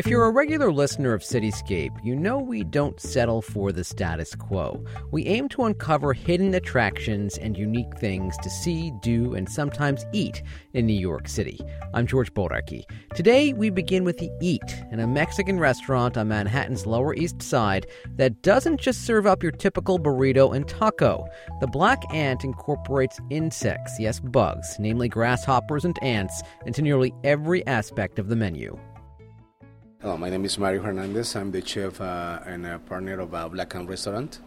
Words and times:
If 0.00 0.06
you're 0.06 0.24
a 0.24 0.30
regular 0.30 0.72
listener 0.72 1.12
of 1.12 1.20
Cityscape, 1.20 2.02
you 2.02 2.16
know 2.16 2.38
we 2.38 2.64
don't 2.64 2.98
settle 2.98 3.42
for 3.42 3.70
the 3.70 3.84
status 3.84 4.34
quo. 4.34 4.82
We 5.10 5.26
aim 5.26 5.50
to 5.50 5.64
uncover 5.64 6.14
hidden 6.14 6.54
attractions 6.54 7.36
and 7.36 7.54
unique 7.54 7.98
things 7.98 8.34
to 8.38 8.48
see, 8.48 8.94
do, 9.02 9.34
and 9.34 9.46
sometimes 9.46 10.06
eat 10.14 10.42
in 10.72 10.86
New 10.86 10.98
York 10.98 11.28
City. 11.28 11.60
I'm 11.92 12.06
George 12.06 12.32
Bodarky. 12.32 12.84
Today, 13.14 13.52
we 13.52 13.68
begin 13.68 14.04
with 14.04 14.16
the 14.16 14.30
Eat, 14.40 14.62
in 14.90 15.00
a 15.00 15.06
Mexican 15.06 15.58
restaurant 15.58 16.16
on 16.16 16.28
Manhattan's 16.28 16.86
Lower 16.86 17.14
East 17.14 17.42
Side 17.42 17.86
that 18.16 18.40
doesn't 18.40 18.80
just 18.80 19.04
serve 19.04 19.26
up 19.26 19.42
your 19.42 19.52
typical 19.52 19.98
burrito 19.98 20.56
and 20.56 20.66
taco. 20.66 21.28
The 21.60 21.66
Black 21.66 22.02
Ant 22.10 22.42
incorporates 22.42 23.20
insects, 23.28 24.00
yes, 24.00 24.18
bugs, 24.18 24.78
namely 24.78 25.10
grasshoppers 25.10 25.84
and 25.84 26.02
ants, 26.02 26.42
into 26.64 26.80
nearly 26.80 27.12
every 27.22 27.66
aspect 27.66 28.18
of 28.18 28.28
the 28.28 28.36
menu. 28.36 28.80
Hello, 30.02 30.16
my 30.16 30.30
name 30.30 30.46
is 30.46 30.58
Mario 30.58 30.80
Hernandez. 30.80 31.36
I'm 31.36 31.50
the 31.50 31.60
chef 31.60 32.00
uh, 32.00 32.38
and 32.46 32.66
a 32.66 32.78
partner 32.78 33.20
of 33.20 33.34
uh, 33.34 33.46
Black 33.50 33.74
Ant 33.74 33.86
Restaurant 33.86 34.40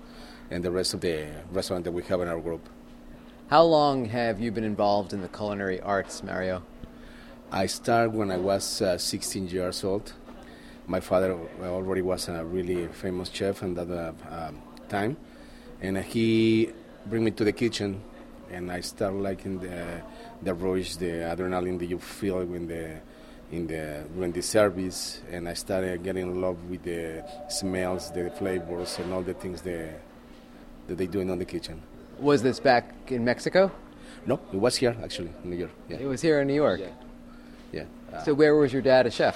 and 0.50 0.66
the 0.66 0.72
rest 0.72 0.96
of 0.96 1.02
the 1.02 1.28
restaurant 1.52 1.84
that 1.84 1.92
we 1.92 2.02
have 2.02 2.22
in 2.22 2.28
our 2.28 2.40
group. 2.40 2.68
How 3.52 3.62
long 3.62 4.06
have 4.06 4.42
you 4.42 4.52
been 4.52 4.64
involved 4.64 5.14
in 5.14 5.22
the 5.22 5.28
culinary 5.28 5.80
arts, 5.80 6.24
Mario? 6.24 6.64
I 7.52 7.68
started 7.68 8.16
when 8.16 8.32
I 8.32 8.38
was 8.38 8.82
uh, 8.82 8.98
16 8.98 9.50
years 9.50 9.84
old. 9.84 10.14
My 10.88 11.00
father 11.00 11.38
already 11.62 12.02
was 12.02 12.30
a 12.30 12.44
really 12.44 12.88
famous 12.88 13.30
chef 13.30 13.62
at 13.62 13.76
that 13.76 13.92
uh, 13.92 14.14
um, 14.36 14.60
time, 14.90 15.18
and 15.84 16.00
he 16.00 16.72
bring 17.06 17.24
me 17.24 17.30
to 17.30 17.44
the 17.44 17.54
kitchen, 17.54 18.02
and 18.50 18.72
I 18.72 18.82
start 18.82 19.14
liking 19.14 19.60
the 19.60 20.02
the 20.42 20.56
rush, 20.56 20.96
the 20.96 21.30
adrenaline 21.30 21.78
that 21.78 21.86
you 21.86 22.00
feel 22.00 22.44
when 22.44 22.68
the 22.68 23.02
in 23.52 23.68
the 23.68 24.04
during 24.16 24.32
the 24.32 24.42
service, 24.42 25.22
and 25.32 25.48
I 25.48 25.54
started 25.54 26.04
getting 26.04 26.24
in 26.32 26.42
love 26.42 26.58
with 26.70 26.84
the 26.84 27.24
smells, 27.50 28.12
the 28.12 28.30
flavors, 28.32 28.98
and 29.00 29.14
all 29.14 29.22
the 29.22 29.34
things 29.34 29.62
that 29.62 30.00
that 30.88 30.98
they 30.98 31.08
doing 31.08 31.30
on 31.30 31.40
the 31.40 31.46
kitchen. 31.46 31.82
Was 32.20 32.42
this 32.42 32.60
back 32.60 32.94
in 33.12 33.24
Mexico? 33.26 33.72
No, 34.26 34.40
it 34.54 34.58
was 34.60 34.76
here 34.78 34.96
actually 35.04 35.32
in 35.44 35.50
New 35.50 35.58
York. 35.58 35.72
Yeah. 35.90 35.98
It 35.98 36.06
was 36.08 36.22
here 36.22 36.40
in 36.42 36.48
New 36.48 36.54
York. 36.56 36.80
Yeah. 36.80 36.88
Yeah. 37.72 37.86
Uh, 38.18 38.24
So 38.24 38.34
where 38.34 38.56
was 38.56 38.72
your 38.72 38.82
dad 38.82 39.06
a 39.08 39.12
chef? 39.12 39.36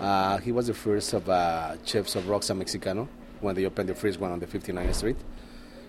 uh, 0.00 0.38
he 0.38 0.52
was 0.52 0.66
the 0.68 0.74
first 0.74 1.12
of 1.12 1.28
uh, 1.28 1.76
chefs 1.84 2.14
of 2.16 2.28
Rosa 2.28 2.54
Mexicano 2.54 3.08
when 3.40 3.54
they 3.54 3.64
opened 3.66 3.88
the 3.88 3.94
first 3.94 4.20
one 4.20 4.30
on 4.30 4.38
the 4.38 4.46
59th 4.46 4.94
Street. 4.94 5.16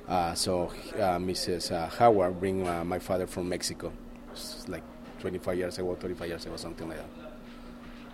Uh, 0.08 0.34
so 0.34 0.72
uh, 0.96 1.18
Mrs. 1.20 1.72
Uh, 1.72 1.88
Howard 1.88 2.40
bring 2.40 2.68
uh, 2.68 2.84
my 2.84 3.00
father 3.00 3.28
from 3.28 3.48
Mexico, 3.48 3.92
It's 4.32 4.68
like 4.68 4.84
25 5.22 5.58
years 5.58 5.78
ago, 5.78 5.96
35 5.96 6.28
years 6.28 6.46
ago, 6.46 6.58
something 6.58 6.90
like 6.90 6.98
that. 6.98 7.23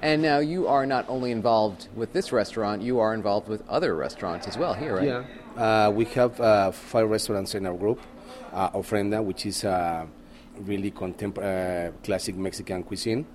And 0.01 0.21
now 0.21 0.39
you 0.39 0.67
are 0.67 0.85
not 0.85 1.05
only 1.09 1.31
involved 1.31 1.89
with 1.93 2.13
this 2.13 2.31
restaurant, 2.31 2.81
you 2.81 2.99
are 2.99 3.13
involved 3.13 3.49
with 3.49 3.67
other 3.67 3.95
restaurants 3.95 4.47
as 4.47 4.57
well 4.57 4.73
here, 4.73 4.95
right? 4.95 5.07
Yeah. 5.07 5.23
Uh, 5.87 5.91
we 5.91 6.05
have 6.05 6.39
uh, 6.39 6.71
five 6.71 7.09
restaurants 7.09 7.53
in 7.53 7.65
our 7.65 7.73
group. 7.73 7.99
Uh, 8.53 8.69
Ofrenda, 8.71 9.23
which 9.23 9.45
is 9.45 9.63
uh, 9.63 10.05
really 10.61 10.89
contemporary, 10.91 11.87
uh, 11.87 11.91
classic 12.03 12.35
Mexican 12.35 12.83
cuisine. 12.83 13.25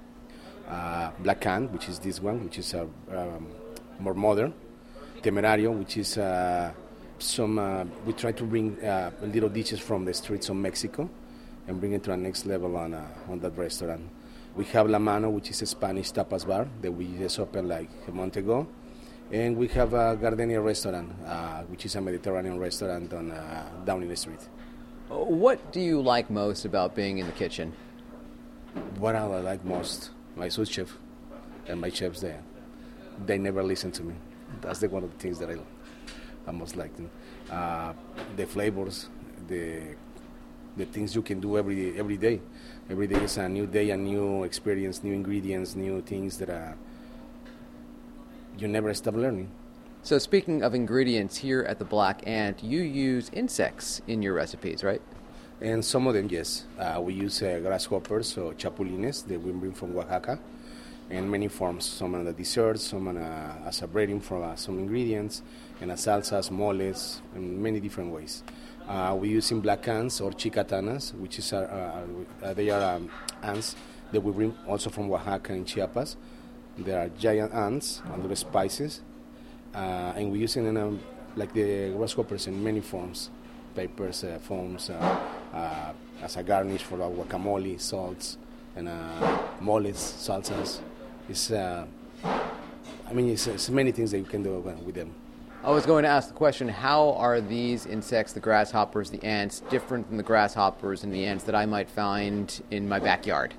Uh, 0.69 1.11
Black 1.21 1.45
Ant, 1.47 1.71
which 1.71 1.89
is 1.89 1.99
this 1.99 2.21
one, 2.21 2.43
which 2.43 2.59
is 2.59 2.75
uh, 2.75 2.87
um, 3.13 3.47
more 3.99 4.15
modern. 4.15 4.55
Temerario, 5.23 5.71
which 5.79 5.99
is 5.99 6.19
some. 7.19 7.91
We 8.07 8.13
try 8.15 8.33
to 8.33 8.45
bring 8.45 8.77
little 9.23 9.49
dishes 9.49 9.81
from 9.81 10.05
the 10.05 10.15
streets 10.15 10.49
of 10.49 10.57
Mexico 10.57 11.09
and 11.69 11.79
bring 11.79 11.93
it 11.93 12.03
to 12.05 12.13
a 12.13 12.17
next 12.17 12.47
level 12.47 12.77
on 12.77 12.95
on 13.29 13.39
that 13.41 13.57
restaurant. 13.57 14.03
We 14.57 14.65
have 14.67 14.89
La 14.89 15.01
Mano, 15.01 15.31
which 15.31 15.51
is 15.51 15.63
a 15.63 15.67
Spanish 15.67 16.13
tapas 16.13 16.47
bar 16.47 16.69
that 16.81 16.93
we 16.93 17.07
just 17.19 17.41
opened 17.41 17.69
like 17.69 17.91
a 18.07 18.13
month 18.13 18.37
ago. 18.37 18.69
And 19.33 19.57
we 19.57 19.67
have 19.69 19.95
a 19.95 20.17
Gardenia 20.17 20.61
restaurant, 20.61 21.11
uh, 21.27 21.63
which 21.63 21.87
is 21.87 21.97
a 21.97 22.01
Mediterranean 22.01 22.61
restaurant 22.61 23.13
on 23.13 23.33
uh, 23.33 23.69
down 23.85 24.03
in 24.03 24.09
the 24.09 24.15
street. 24.17 24.49
What 25.09 25.73
do 25.73 25.81
you 25.81 26.01
like 26.01 26.31
most 26.31 26.65
about 26.65 26.95
being 26.95 27.19
in 27.19 27.27
the 27.27 27.33
kitchen? 27.33 27.73
What 28.99 29.17
I 29.17 29.25
like 29.25 29.65
most, 29.65 30.11
my 30.37 30.49
sous 30.49 30.69
chef 30.69 30.97
and 31.67 31.81
my 31.81 31.91
chefs 31.91 32.21
there, 32.21 32.43
they 33.27 33.39
never 33.39 33.63
listen 33.63 33.91
to 33.93 34.05
me. 34.05 34.15
That's 34.61 34.79
the 34.79 34.89
one 34.89 35.03
of 35.03 35.11
the 35.11 35.19
things 35.19 35.41
that 35.41 35.51
I, 35.51 35.57
I 36.47 36.53
most 36.53 36.77
like. 36.77 36.93
Uh, 37.51 37.93
the 38.37 38.47
flavors, 38.47 39.09
the 39.49 39.97
the 40.77 40.85
things 40.85 41.15
you 41.15 41.23
can 41.23 41.41
do 41.41 41.57
every 41.59 41.99
every 41.99 42.17
day. 42.17 42.41
Every 42.91 43.07
day 43.07 43.23
is 43.25 43.39
a 43.39 43.49
new 43.49 43.67
day, 43.67 43.89
a 43.91 43.97
new 43.97 44.45
experience, 44.45 45.03
new 45.03 45.15
ingredients, 45.15 45.75
new 45.75 46.03
things 46.03 46.37
that 46.37 46.51
uh, 46.51 46.75
you 48.59 48.69
never 48.69 48.93
stop 48.93 49.15
learning. 49.15 49.49
So 50.03 50.19
speaking 50.19 50.63
of 50.63 50.75
ingredients 50.75 51.39
here 51.39 51.63
at 51.63 51.79
the 51.79 51.87
Black 51.87 52.21
Ant, 52.27 52.63
you 52.63 52.83
use 52.83 53.31
insects 53.33 54.03
in 54.07 54.21
your 54.21 54.35
recipes, 54.35 54.85
right? 54.85 55.01
And 55.63 55.83
some 55.83 56.07
of 56.07 56.13
them, 56.13 56.29
yes. 56.29 56.65
Uh, 56.79 57.01
we 57.01 57.15
use 57.15 57.43
uh, 57.43 57.59
grasshoppers 57.63 58.37
or 58.37 58.53
chapulines 58.53 59.27
that 59.29 59.41
we 59.41 59.51
bring 59.53 59.73
from 59.73 59.97
Oaxaca 59.97 60.39
in 61.11 61.31
many 61.31 61.49
forms. 61.49 61.85
Some 61.85 62.15
on 62.15 62.25
the 62.25 62.33
desserts, 62.33 62.85
some 62.85 63.09
a, 63.09 63.57
as 63.67 63.83
a 63.83 63.87
breading 63.87 64.23
for 64.23 64.43
uh, 64.43 64.57
some 64.57 64.79
ingredients, 64.79 65.43
and 65.81 65.93
as 65.93 66.07
salsas, 66.07 66.51
moles, 66.51 67.21
in 67.35 67.63
many 67.63 67.81
different 67.81 68.13
ways. 68.13 68.43
Uh, 68.89 69.17
we 69.19 69.31
use 69.31 69.51
in 69.51 69.61
black 69.61 69.89
ants 69.89 70.21
or 70.21 70.31
chicatanas, 70.31 71.15
which 71.15 71.39
is 71.39 71.53
uh, 71.53 72.05
uh, 72.43 72.53
they 72.55 72.69
are 72.69 72.97
um, 72.97 73.09
ants 73.43 73.77
that 74.13 74.21
we 74.21 74.31
bring 74.31 74.55
also 74.67 74.91
from 74.91 75.11
Oaxaca 75.11 75.53
and 75.53 75.67
Chiapas. 75.67 76.17
They 76.77 76.93
are 76.93 77.09
giant 77.09 77.55
ants, 77.55 78.03
a 78.13 78.21
of 78.21 78.39
spices, 78.39 79.01
uh, 79.75 80.13
and 80.17 80.31
we 80.31 80.41
use 80.41 80.57
in 80.57 80.77
um, 80.77 81.01
like 81.37 81.53
the 81.55 81.93
grasshoppers 81.97 82.47
in 82.47 82.63
many 82.63 82.81
forms, 82.81 83.31
papers, 83.75 84.25
uh, 84.25 84.39
uh, 85.53 85.93
as 86.23 86.37
a 86.37 86.43
garnish 86.43 86.83
for 86.83 87.01
our 87.03 87.11
guacamole, 87.11 87.81
salts, 87.81 88.37
and 88.77 88.89
moles, 89.61 89.97
salsas. 89.97 90.81
It's, 91.29 91.51
uh, 91.51 91.87
I 92.25 93.13
mean, 93.13 93.31
it's, 93.31 93.47
it's 93.47 93.71
many 93.71 93.93
things 93.93 94.11
that 94.11 94.19
you 94.19 94.25
can 94.25 94.43
do 94.43 94.59
with 94.59 94.95
them. 94.95 95.15
I 95.63 95.71
was 95.71 95.87
going 95.87 96.03
to 96.03 96.11
ask 96.11 96.29
the 96.29 96.35
question 96.35 96.69
how 96.69 97.13
are 97.13 97.41
these 97.41 97.87
insects, 97.87 98.35
the 98.35 98.41
grasshoppers, 98.41 99.09
the 99.09 99.25
ants, 99.25 99.61
different 99.71 100.07
from 100.07 100.19
the 100.19 100.23
grasshoppers 100.23 101.05
and 101.05 101.13
the 101.13 101.25
ants 101.25 101.45
that 101.45 101.55
I 101.55 101.65
might 101.65 101.89
find 101.89 102.63
in 102.71 102.87
my 102.87 102.99
backyard? 102.99 103.55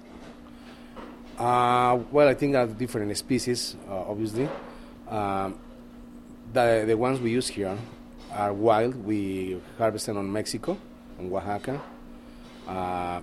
Uh, 1.39 1.99
well, 2.11 2.27
I 2.27 2.35
think 2.35 2.55
are 2.55 2.67
different 2.67 3.17
species, 3.17 3.75
uh, 3.89 4.09
obviously. 4.11 4.47
Um, 5.09 5.59
the, 6.53 6.83
the 6.85 6.95
ones 6.95 7.19
we 7.19 7.31
use 7.31 7.47
here 7.47 7.75
are 8.31 8.53
wild. 8.53 8.95
We 9.03 9.59
harvest 9.79 10.05
them 10.05 10.17
on 10.17 10.31
Mexico, 10.31 10.77
in 11.19 11.33
Oaxaca. 11.33 11.81
Uh, 12.67 13.21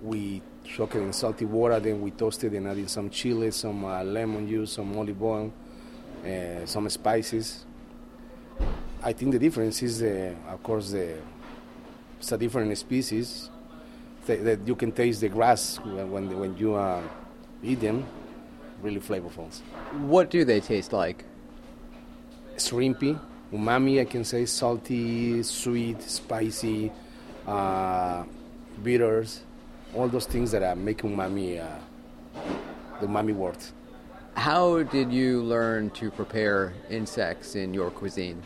we 0.00 0.40
soak 0.76 0.94
it 0.94 1.00
in 1.00 1.12
salty 1.12 1.44
water, 1.44 1.80
then 1.80 2.00
we 2.00 2.10
toast 2.10 2.44
it 2.44 2.52
and 2.52 2.66
added 2.66 2.88
some 2.88 3.10
chili, 3.10 3.50
some 3.50 3.84
uh, 3.84 4.02
lemon 4.04 4.48
juice, 4.48 4.72
some 4.72 4.96
olive 4.96 5.22
oil, 5.22 5.52
uh, 6.24 6.66
some 6.66 6.88
spices. 6.88 7.64
I 9.02 9.12
think 9.12 9.32
the 9.32 9.38
difference 9.38 9.82
is, 9.82 10.00
the, 10.00 10.34
of 10.48 10.62
course, 10.62 10.90
the 10.90 11.16
it's 12.18 12.32
a 12.32 12.36
different 12.36 12.76
species 12.76 13.48
that, 14.26 14.44
that 14.44 14.68
you 14.68 14.76
can 14.76 14.92
taste 14.92 15.22
the 15.22 15.30
grass 15.30 15.78
when 15.78 16.10
when, 16.10 16.38
when 16.38 16.56
you 16.56 16.74
uh, 16.74 17.02
eat 17.62 17.80
them. 17.80 18.06
Really 18.82 19.00
flavorful. 19.00 19.50
What 20.02 20.30
do 20.30 20.44
they 20.44 20.60
taste 20.60 20.92
like? 20.92 21.24
Shrimpy, 22.56 23.18
umami. 23.52 24.00
I 24.00 24.04
can 24.04 24.24
say 24.24 24.44
salty, 24.46 25.42
sweet, 25.42 26.02
spicy, 26.02 26.92
uh, 27.46 28.24
bitters. 28.82 29.42
All 29.94 30.08
those 30.08 30.26
things 30.26 30.52
that 30.52 30.62
are 30.62 30.76
making 30.76 31.16
umami 31.16 31.60
uh, 31.60 31.66
the 33.00 33.06
umami 33.06 33.34
word. 33.34 33.58
How 34.34 34.82
did 34.84 35.12
you 35.12 35.42
learn 35.42 35.90
to 35.90 36.10
prepare 36.10 36.72
insects 36.88 37.56
in 37.56 37.74
your 37.74 37.90
cuisine? 37.90 38.40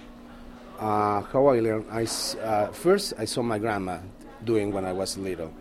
Uh, 0.79 1.20
how 1.20 1.46
I 1.46 1.61
learned? 1.61 1.87
I 1.91 2.06
uh, 2.41 2.69
first 2.73 3.12
I 3.19 3.26
saw 3.26 3.43
my 3.43 3.58
grandma 3.58 3.99
doing 4.43 4.73
when 4.73 4.85
I 4.85 4.93
was 4.93 5.19
little. 5.19 5.52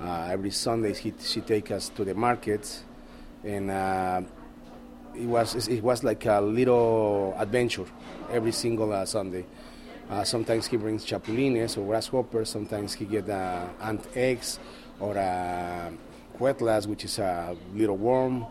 Uh, 0.00 0.28
every 0.30 0.50
Sunday 0.50 0.94
he, 0.94 1.12
she 1.20 1.40
take 1.42 1.70
us 1.70 1.90
to 1.90 2.04
the 2.04 2.14
market, 2.14 2.82
and 3.44 3.70
uh, 3.70 4.22
it 5.14 5.26
was 5.26 5.68
it 5.68 5.82
was 5.82 6.02
like 6.02 6.24
a 6.24 6.40
little 6.40 7.34
adventure 7.36 7.86
every 8.30 8.52
single 8.52 8.92
uh, 8.92 9.04
Sunday. 9.04 9.44
Uh, 10.08 10.24
sometimes 10.24 10.66
he 10.66 10.78
brings 10.78 11.04
chapulines 11.04 11.76
or 11.76 11.84
grasshoppers. 11.84 12.48
Sometimes 12.48 12.94
he 12.94 13.04
get 13.04 13.28
uh, 13.28 13.66
ant 13.82 14.06
eggs 14.14 14.58
or 15.00 15.16
uh, 15.18 15.90
cuetlas, 16.38 16.86
which 16.86 17.04
is 17.04 17.18
a 17.18 17.56
little 17.74 17.96
worm, 17.96 18.46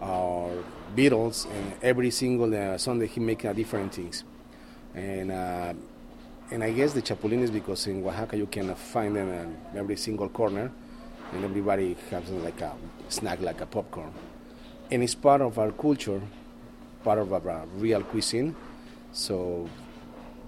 or 0.00 0.64
beetles. 0.94 1.46
And 1.52 1.72
every 1.82 2.10
single 2.10 2.54
uh, 2.54 2.78
Sunday 2.78 3.06
he 3.06 3.20
make 3.20 3.44
uh, 3.44 3.52
different 3.52 3.94
things. 3.94 4.24
And 4.94 5.32
uh, 5.32 5.74
and 6.50 6.62
I 6.64 6.70
guess 6.72 6.92
the 6.92 7.02
chapulines 7.02 7.52
because 7.52 7.86
in 7.86 8.04
Oaxaca 8.04 8.36
you 8.36 8.46
can 8.46 8.74
find 8.74 9.16
them 9.16 9.28
in 9.30 9.56
every 9.78 9.96
single 9.96 10.28
corner, 10.28 10.70
and 11.32 11.44
everybody 11.44 11.96
has 12.10 12.30
like 12.30 12.60
a 12.60 12.72
snack 13.08 13.40
like 13.40 13.60
a 13.60 13.66
popcorn. 13.66 14.12
and 14.90 15.02
it's 15.02 15.14
part 15.14 15.40
of 15.40 15.58
our 15.58 15.72
culture, 15.72 16.20
part 17.04 17.18
of 17.18 17.32
our 17.32 17.66
real 17.76 18.02
cuisine. 18.02 18.54
So 19.12 19.68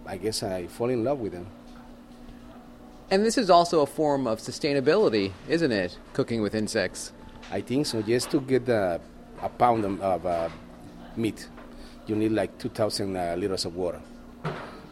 I 0.06 0.17
guess 0.17 0.43
I 0.43 0.67
fall 0.67 0.91
in 0.91 1.05
love 1.05 1.21
with 1.21 1.33
them. 1.33 1.47
And 3.11 3.25
this 3.25 3.39
is 3.39 3.49
also 3.49 3.81
a 3.81 3.87
form 3.87 4.27
of 4.27 4.39
sustainability, 4.39 5.33
isn't 5.49 5.73
it? 5.73 5.97
Cooking 6.13 6.43
with 6.43 6.55
insects. 6.55 7.13
I 7.51 7.63
think 7.63 7.87
so. 7.87 8.03
Just 8.03 8.31
to 8.33 8.41
get 8.41 8.69
uh, 8.69 8.99
a 9.41 9.49
pound 9.49 9.87
of 9.87 10.27
uh, 10.27 10.51
meat, 11.17 11.49
you 12.07 12.17
need 12.17 12.33
like 12.33 12.59
2,000 12.59 13.17
uh, 13.17 13.35
liters 13.39 13.65
of 13.65 13.75
water. 13.77 14.01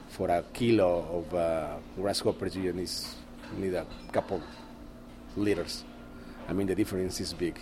For 0.08 0.30
a 0.30 0.42
kilo 0.54 1.24
of 1.26 1.34
uh, 1.34 1.76
grasshoppers, 1.96 2.56
you 2.56 2.72
need, 2.72 2.90
need 3.58 3.74
a 3.74 3.84
couple 4.12 4.40
liters. 5.36 5.84
I 6.48 6.54
mean, 6.54 6.68
the 6.68 6.74
difference 6.74 7.20
is 7.20 7.34
big. 7.34 7.58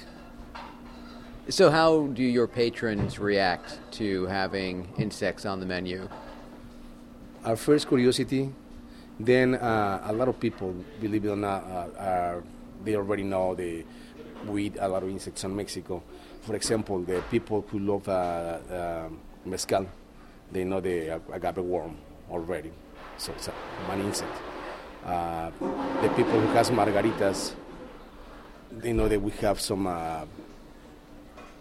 So, 1.48 1.70
how 1.70 2.06
do 2.06 2.22
your 2.22 2.46
patrons 2.46 3.18
react 3.18 3.78
to 3.92 4.26
having 4.26 4.88
insects 4.98 5.44
on 5.44 5.60
the 5.60 5.66
menu? 5.66 6.08
Our 7.44 7.56
first 7.56 7.88
curiosity, 7.88 8.50
then 9.18 9.54
uh, 9.54 10.02
a 10.04 10.12
lot 10.12 10.28
of 10.28 10.40
people, 10.40 10.74
believe 11.00 11.24
it 11.24 11.28
or 11.28 11.36
not, 11.36 11.64
uh, 11.64 11.88
are, 11.98 12.44
they 12.84 12.96
already 12.96 13.22
know 13.22 13.54
they, 13.54 13.84
we 14.46 14.64
eat 14.66 14.76
a 14.80 14.88
lot 14.88 15.02
of 15.02 15.08
insects 15.08 15.44
in 15.44 15.54
Mexico. 15.54 16.02
For 16.42 16.56
example, 16.56 17.00
the 17.00 17.22
people 17.30 17.64
who 17.68 17.78
love 17.78 18.08
uh, 18.08 18.12
uh 18.12 19.08
mezcal, 19.46 19.86
they 20.50 20.64
know 20.64 20.80
the 20.80 21.20
agave 21.32 21.58
worm 21.58 21.96
already. 22.30 22.72
So 23.16 23.32
it's 23.32 23.48
a, 23.48 23.52
one 23.86 24.00
insect. 24.00 24.32
Uh, 25.04 25.50
the 26.02 26.08
people 26.16 26.40
who 26.40 26.46
has 26.54 26.70
margaritas, 26.70 27.54
they 28.72 28.92
know 28.92 29.08
that 29.08 29.20
we 29.20 29.30
have 29.32 29.60
some 29.60 29.86
uh, 29.86 30.24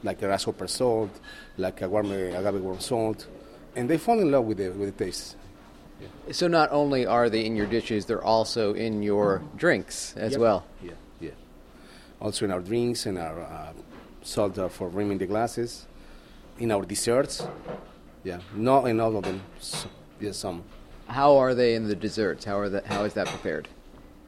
like 0.02 0.20
grasshopper 0.20 0.68
salt, 0.68 1.12
like 1.58 1.82
a 1.82 1.90
warm 1.90 2.12
agave 2.12 2.62
worm 2.62 2.80
salt, 2.80 3.28
and 3.76 3.90
they 3.90 3.98
fall 3.98 4.20
in 4.20 4.32
love 4.32 4.46
with 4.46 4.58
the 4.58 4.70
with 4.70 4.98
the 4.98 5.06
taste. 5.06 5.36
Yeah. 6.02 6.08
So 6.32 6.48
not 6.48 6.72
only 6.72 7.06
are 7.06 7.30
they 7.30 7.46
in 7.46 7.56
your 7.56 7.68
dishes, 7.68 8.06
they're 8.06 8.24
also 8.24 8.74
in 8.74 9.04
your 9.04 9.42
drinks 9.56 10.16
as 10.18 10.34
yep. 10.34 10.42
well. 10.42 10.66
Yeah, 10.82 10.92
yeah. 11.20 11.32
Also 12.20 12.46
in 12.46 12.52
our 12.52 12.62
drinks 12.62 13.06
and 13.06 13.18
our 13.18 13.42
uh, 13.42 13.74
salt 14.22 14.56
for 14.72 14.90
rimming 14.90 15.18
the 15.18 15.28
glasses, 15.28 15.86
in 16.60 16.72
our 16.72 16.86
desserts. 16.86 17.46
Yeah, 18.24 18.40
not 18.56 18.86
in 18.86 19.00
all 19.00 19.18
of 19.18 19.24
them. 19.24 19.42
So, 19.60 19.90
yeah, 20.20 20.32
some. 20.32 20.64
How 21.08 21.38
are 21.38 21.54
they 21.54 21.76
in 21.76 21.88
the 21.88 21.96
desserts? 21.96 22.46
How 22.46 22.58
are 22.58 22.70
that? 22.70 22.86
How 22.86 23.04
is 23.04 23.14
that 23.14 23.28
prepared? 23.28 23.68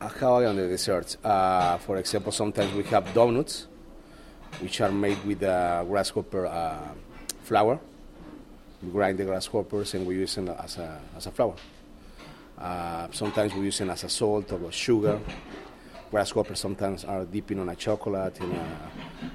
Uh, 0.01 0.09
how 0.09 0.33
are 0.35 0.45
on 0.45 0.57
the 0.57 0.67
desserts? 0.67 1.17
Uh, 1.23 1.77
for 1.77 1.97
example, 1.97 2.31
sometimes 2.31 2.73
we 2.73 2.83
have 2.83 3.13
donuts 3.13 3.67
which 4.59 4.81
are 4.81 4.91
made 4.91 5.23
with 5.25 5.41
uh, 5.43 5.83
grasshopper 5.85 6.45
uh, 6.45 6.89
flour. 7.43 7.79
We 8.85 8.91
grind 8.91 9.17
the 9.17 9.25
grasshoppers 9.25 9.95
and 9.95 10.05
we 10.05 10.15
use 10.15 10.35
them 10.35 10.49
as 10.49 10.77
a, 10.77 11.01
as 11.17 11.25
a 11.25 11.31
flour. 11.31 11.55
Uh, 12.57 13.07
sometimes 13.11 13.53
we 13.53 13.65
use 13.65 13.79
them 13.79 13.89
as 13.89 14.03
a 14.03 14.09
salt 14.09 14.51
or 14.51 14.69
a 14.69 14.71
sugar. 14.71 15.19
Grasshoppers 16.11 16.59
sometimes 16.59 17.03
are 17.03 17.25
dipping 17.25 17.59
on 17.59 17.69
a 17.69 17.75
chocolate 17.75 18.39
and 18.39 18.59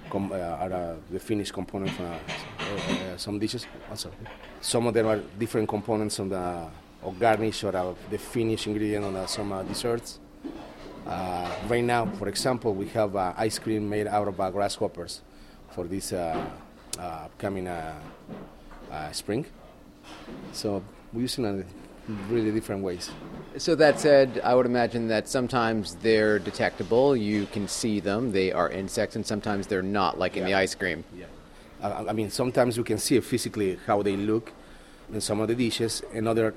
com- 0.09 0.31
uh, 0.33 0.37
are 0.37 0.97
the 1.11 1.19
finished 1.19 1.53
component 1.53 1.91
for 1.91 2.05
uh, 2.05 2.15
uh, 2.65 3.17
some 3.17 3.39
dishes. 3.39 3.67
Also, 3.91 4.11
some 4.61 4.87
of 4.87 4.95
them 4.95 5.07
are 5.07 5.19
different 5.39 5.69
components 5.69 6.21
on 6.21 6.29
the 6.29 6.67
or 7.03 7.13
garnish 7.15 7.65
or 7.65 7.97
the 8.11 8.19
finished 8.19 8.67
ingredient 8.67 9.05
on 9.05 9.15
the, 9.15 9.27
some 9.27 9.67
desserts. 9.67 10.21
Uh, 11.07 11.51
right 11.67 11.83
now, 11.83 12.07
for 12.07 12.29
example, 12.29 12.75
we 12.75 12.87
have 12.89 13.17
uh, 13.17 13.33
ice 13.37 13.59
cream 13.59 13.89
made 13.89 14.07
out 14.07 14.29
of 14.29 14.39
uh, 14.39 14.51
grasshoppers 14.51 15.23
for 15.73 15.85
this 15.85 16.13
uh, 16.13 16.47
uh, 18.91 18.95
uh, 18.95 19.13
spring. 19.13 19.47
So 20.53 20.83
we're 21.13 21.23
using 21.23 21.45
it 21.45 21.67
in 22.09 22.29
really 22.29 22.51
different 22.51 22.83
ways. 22.83 23.11
So 23.57 23.75
that 23.77 24.01
said, 24.01 24.41
I 24.45 24.55
would 24.55 24.67
imagine 24.67 25.09
that 25.09 25.29
sometimes 25.29 25.97
they're 25.97 26.39
detectable. 26.39 27.17
You 27.17 27.47
can 27.47 27.69
see 27.69 28.01
them. 28.01 28.33
They 28.33 28.53
are 28.53 28.69
insects, 28.71 29.17
and 29.17 29.27
sometimes 29.27 29.67
they're 29.67 29.83
not, 29.83 30.19
like 30.19 30.37
in 30.37 30.45
the 30.45 30.55
ice 30.55 30.75
cream. 30.75 31.05
Yeah. 31.17 31.27
I 31.83 32.13
mean, 32.13 32.31
sometimes 32.31 32.77
you 32.77 32.85
can 32.85 32.99
see 32.99 33.19
physically 33.21 33.79
how 33.87 34.03
they 34.03 34.17
look 34.17 34.53
in 35.13 35.21
some 35.21 35.41
of 35.41 35.49
the 35.49 35.55
dishes, 35.55 36.03
and 36.13 36.29
other 36.29 36.55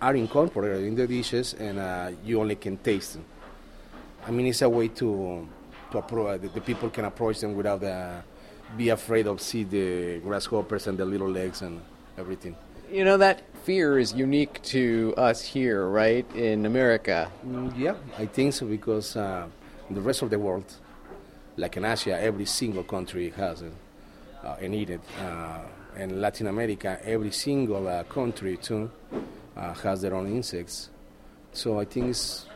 are 0.00 0.14
incorporated 0.14 0.84
in 0.84 0.94
the 0.94 1.06
dishes, 1.06 1.54
and 1.54 2.16
you 2.24 2.40
only 2.40 2.56
can 2.56 2.76
taste 2.76 3.14
them. 3.14 3.24
I 4.26 4.30
mean, 4.30 4.46
it's 4.46 4.62
a 4.62 4.68
way 4.68 4.88
to 4.88 5.48
to 5.92 5.98
approach 5.98 6.40
the, 6.40 6.48
the 6.48 6.60
people 6.60 6.90
can 6.90 7.04
approach 7.04 7.40
them 7.40 7.54
without 7.54 7.82
uh, 7.82 8.20
be 8.76 8.88
afraid 8.90 9.26
of 9.26 9.40
see 9.40 9.64
the 9.64 10.18
grasshoppers 10.20 10.86
and 10.86 10.98
the 10.98 11.04
little 11.04 11.28
legs 11.30 11.62
and 11.62 11.80
everything. 12.18 12.56
You 12.90 13.04
know 13.04 13.16
that 13.18 13.42
fear 13.64 13.98
is 13.98 14.14
unique 14.14 14.62
to 14.62 15.12
us 15.16 15.42
here, 15.42 15.86
right 15.88 16.24
in 16.34 16.66
America. 16.66 17.30
Mm, 17.44 17.76
yeah, 17.76 17.94
I 18.16 18.26
think 18.26 18.52
so 18.52 18.66
because 18.66 19.16
uh, 19.16 19.46
the 19.90 20.00
rest 20.00 20.22
of 20.22 20.30
the 20.30 20.38
world, 20.38 20.72
like 21.56 21.76
in 21.76 21.84
Asia, 21.84 22.20
every 22.20 22.46
single 22.46 22.84
country 22.84 23.30
has 23.30 23.62
it 23.62 23.72
uh, 24.44 24.56
and 24.60 24.74
eat 24.74 24.90
it. 24.90 25.00
Uh, 25.20 25.62
and 25.96 26.20
Latin 26.20 26.46
America, 26.46 26.98
every 27.02 27.32
single 27.32 27.88
uh, 27.88 28.04
country 28.04 28.56
too 28.56 28.90
uh, 29.56 29.72
has 29.74 30.02
their 30.02 30.14
own 30.14 30.28
insects. 30.28 30.90
So 31.52 31.80
I 31.80 31.86
think 31.86 32.10
it's 32.10 32.46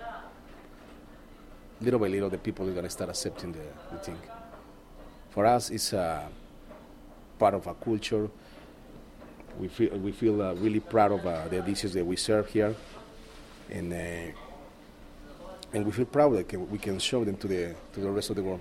little 1.81 1.99
by 1.99 2.09
little, 2.09 2.29
the 2.31 2.39
people 2.39 2.69
are 2.69 2.73
going 2.73 2.85
to 2.85 2.91
start 2.91 3.11
accepting 3.11 3.53
the, 3.53 3.65
the 3.91 3.99
thing. 3.99 4.19
For 5.31 5.47
us, 5.47 5.71
it's 5.71 5.93
a 5.93 6.29
part 7.38 7.55
of 7.55 7.67
our 7.67 7.75
culture. 7.75 8.29
We 9.59 9.69
feel, 9.69 9.91
we 9.99 10.12
feel 10.12 10.43
uh, 10.43 10.55
really 10.55 10.81
proud 10.81 11.12
of 11.12 11.27
uh, 11.27 11.49
the 11.49 11.61
dishes 11.61 11.93
that 11.94 12.05
we 12.05 12.17
serve 12.17 12.49
here, 12.49 12.75
and 13.71 13.93
uh, 13.93 14.32
and 15.73 15.87
we 15.87 15.93
feel 15.93 16.06
proud 16.06 16.35
that 16.37 16.53
we 16.71 16.79
can 16.79 16.99
show 16.99 17.25
them 17.25 17.37
to 17.37 17.49
the 17.49 17.75
to 17.93 18.00
the 18.00 18.11
rest 18.11 18.31
of 18.31 18.37
the 18.37 18.43
world. 18.43 18.61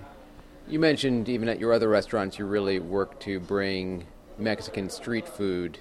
You 0.68 0.78
mentioned 0.78 1.28
even 1.28 1.48
at 1.48 1.58
your 1.58 1.72
other 1.72 1.88
restaurants, 1.88 2.38
you 2.38 2.46
really 2.46 2.78
work 2.78 3.18
to 3.20 3.40
bring 3.40 4.06
Mexican 4.38 4.88
street 4.90 5.28
food 5.28 5.78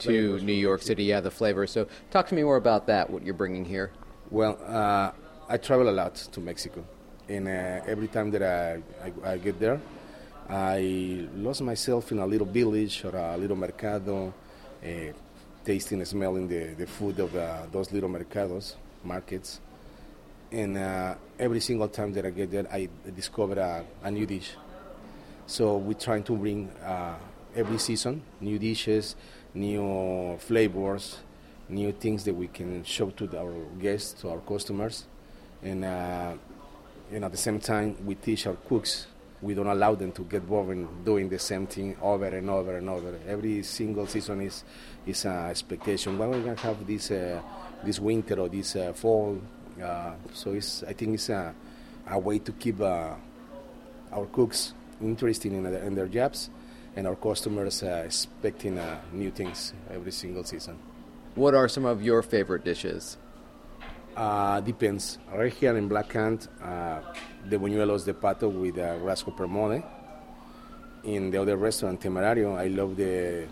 to 0.00 0.38
New 0.40 0.52
York 0.52 0.82
City. 0.82 1.04
Yeah, 1.04 1.20
the 1.20 1.30
flavor. 1.30 1.66
So, 1.66 1.86
talk 2.10 2.26
to 2.28 2.34
me 2.34 2.42
more 2.42 2.56
about 2.56 2.86
that. 2.86 3.08
What 3.08 3.24
you're 3.24 3.34
bringing 3.34 3.64
here. 3.64 3.92
Well, 4.30 4.58
uh, 4.66 5.12
I 5.48 5.56
travel 5.56 5.88
a 5.88 5.96
lot 6.02 6.14
to 6.16 6.40
Mexico, 6.40 6.84
and 7.28 7.46
uh, 7.46 7.86
every 7.86 8.08
time 8.08 8.30
that 8.32 8.42
I, 8.42 8.82
I, 9.02 9.32
I, 9.32 9.38
get 9.38 9.60
there, 9.60 9.80
I 10.48 11.26
lost 11.34 11.62
myself 11.62 12.12
in 12.12 12.18
a 12.18 12.26
little 12.26 12.46
village 12.46 13.04
or 13.04 13.16
a 13.16 13.36
little 13.36 13.56
mercado, 13.56 14.32
uh, 14.82 14.88
tasting 15.64 15.98
and 15.98 16.08
smelling 16.08 16.48
the, 16.48 16.74
the 16.74 16.86
food 16.86 17.18
of 17.18 17.34
uh, 17.34 17.62
those 17.72 17.92
little 17.92 18.08
mercados, 18.08 18.74
markets. 19.02 19.60
And 20.52 20.78
uh, 20.78 21.14
every 21.38 21.60
single 21.60 21.88
time 21.88 22.12
that 22.12 22.24
I 22.24 22.30
get 22.30 22.50
there, 22.50 22.66
I 22.72 22.88
discover 23.14 23.58
a, 23.58 23.84
a 24.02 24.10
new 24.10 24.26
dish. 24.26 24.52
So 25.46 25.76
we're 25.76 25.94
trying 25.94 26.22
to 26.24 26.36
bring 26.36 26.70
uh, 26.84 27.14
every 27.54 27.78
season 27.78 28.22
new 28.40 28.58
dishes, 28.58 29.16
new 29.54 30.36
flavors, 30.38 31.18
new 31.68 31.92
things 31.92 32.24
that 32.24 32.34
we 32.34 32.46
can 32.48 32.84
show 32.84 33.10
to 33.10 33.38
our 33.38 33.54
guests, 33.80 34.20
to 34.20 34.30
our 34.30 34.38
customers 34.38 35.06
and 35.62 35.84
uh, 35.84 36.34
and 37.12 37.24
at 37.24 37.30
the 37.30 37.36
same 37.36 37.58
time 37.60 37.96
we 38.04 38.14
teach 38.14 38.46
our 38.46 38.56
cooks 38.68 39.06
we 39.42 39.54
don't 39.54 39.66
allow 39.66 39.94
them 39.94 40.12
to 40.12 40.22
get 40.22 40.46
bored 40.46 40.70
in 40.70 41.04
doing 41.04 41.28
the 41.28 41.38
same 41.38 41.66
thing 41.66 41.96
over 42.00 42.26
and 42.26 42.48
over 42.48 42.76
and 42.78 42.88
over. 42.88 43.18
Every 43.28 43.62
single 43.62 44.06
season 44.06 44.40
is 44.42 44.64
is 45.06 45.24
an 45.24 45.50
expectation. 45.50 46.18
When 46.18 46.30
going 46.30 46.56
to 46.56 46.62
have 46.62 46.86
this 46.86 47.10
uh, 47.10 47.40
this 47.84 48.00
winter 48.00 48.40
or 48.40 48.48
this 48.48 48.76
uh, 48.76 48.92
fall 48.92 49.38
uh, 49.82 50.12
so 50.32 50.52
it's 50.52 50.82
i 50.84 50.92
think 50.92 51.14
it's 51.14 51.28
a, 51.28 51.54
a 52.08 52.18
way 52.18 52.38
to 52.38 52.52
keep 52.52 52.80
uh, 52.80 53.14
our 54.12 54.26
cooks 54.32 54.72
interested 55.00 55.52
in, 55.52 55.66
in, 55.66 55.94
their 55.94 56.06
jobs 56.06 56.48
and 56.94 57.06
our 57.06 57.16
customers 57.16 57.82
uh, 57.82 58.02
expecting 58.06 58.80
new 59.12 59.30
things 59.30 59.74
every 59.90 60.12
single 60.12 60.42
season. 60.42 60.78
What 61.34 61.54
are 61.54 61.68
some 61.68 61.84
of 61.84 62.02
your 62.02 62.22
favorite 62.22 62.64
dishes 62.64 63.18
uh, 64.16 64.60
depends. 64.60 65.18
Right 65.32 65.52
here 65.52 65.76
in 65.76 65.88
Black 65.88 66.14
Ant, 66.16 66.48
uh, 66.62 67.00
the 67.48 67.56
buñuelos 67.56 68.04
de 68.04 68.14
pato 68.14 68.50
with 68.50 68.78
uh, 68.78 68.98
grasshopper 68.98 69.46
mole. 69.46 69.82
In 71.04 71.30
the 71.30 71.40
other 71.40 71.56
restaurant, 71.56 72.00
Temerario, 72.00 72.56
I 72.56 72.66
love 72.68 72.96
the 72.96 73.44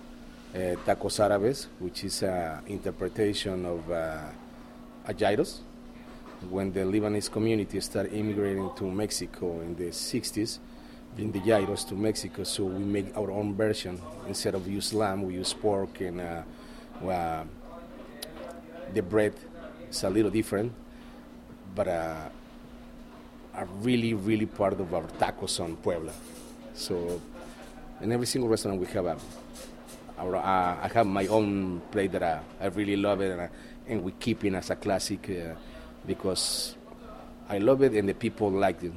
uh, 0.55 0.59
tacos 0.85 1.21
árabes, 1.21 1.67
which 1.79 2.05
is 2.05 2.23
an 2.23 2.63
interpretation 2.67 3.65
of 3.65 3.91
uh, 3.91 4.19
a 5.07 5.15
gyros. 5.15 5.61
When 6.51 6.73
the 6.73 6.81
Lebanese 6.81 7.31
community 7.31 7.81
started 7.81 8.13
immigrating 8.13 8.71
to 8.77 8.85
Mexico 8.91 9.61
in 9.61 9.77
the 9.77 9.91
60s, 9.91 10.59
bring 11.15 11.31
the 11.31 11.41
gyros 11.41 11.85
to 11.85 11.95
Mexico, 11.95 12.43
so 12.43 12.65
we 12.65 12.85
make 12.85 13.17
our 13.17 13.31
own 13.31 13.55
version. 13.55 14.01
Instead 14.27 14.55
of 14.55 14.67
use 14.67 14.93
lamb, 14.93 15.23
we 15.23 15.35
use 15.35 15.53
pork 15.53 16.01
and 16.01 16.21
uh, 16.21 16.43
uh 17.09 17.45
the 18.93 19.03
bread 19.03 19.35
it's 19.89 20.03
a 20.05 20.11
little 20.11 20.31
different, 20.31 20.73
but 21.75 21.89
uh, 21.89 22.29
are 23.55 23.69
really, 23.83 24.15
really 24.15 24.47
part 24.47 24.81
of 24.81 24.93
our 24.93 25.05
tacos 25.19 25.61
on 25.61 25.77
Puebla. 25.77 26.13
So 26.75 27.21
In 28.01 28.13
every 28.13 28.27
single 28.27 28.51
restaurant 28.51 28.81
we 28.81 28.87
have 28.87 29.07
a, 29.07 29.17
our, 30.19 30.37
uh, 30.37 30.77
I 30.83 30.91
have 30.93 31.07
my 31.07 31.27
own 31.29 31.81
plate 31.91 32.13
that 32.13 32.23
I, 32.23 32.41
I 32.61 32.67
really 32.67 32.97
love 32.97 33.21
it, 33.21 33.31
and, 33.31 33.41
I, 33.41 33.49
and 33.87 34.03
we 34.03 34.13
keep 34.13 34.45
it 34.45 34.53
as 34.55 34.71
a 34.71 34.77
classic 34.77 35.31
uh, 35.31 35.55
because 36.07 36.75
I 37.49 37.59
love 37.59 37.83
it 37.83 37.93
and 37.93 38.09
the 38.09 38.15
people 38.15 38.51
like 38.51 38.83
it. 38.83 38.93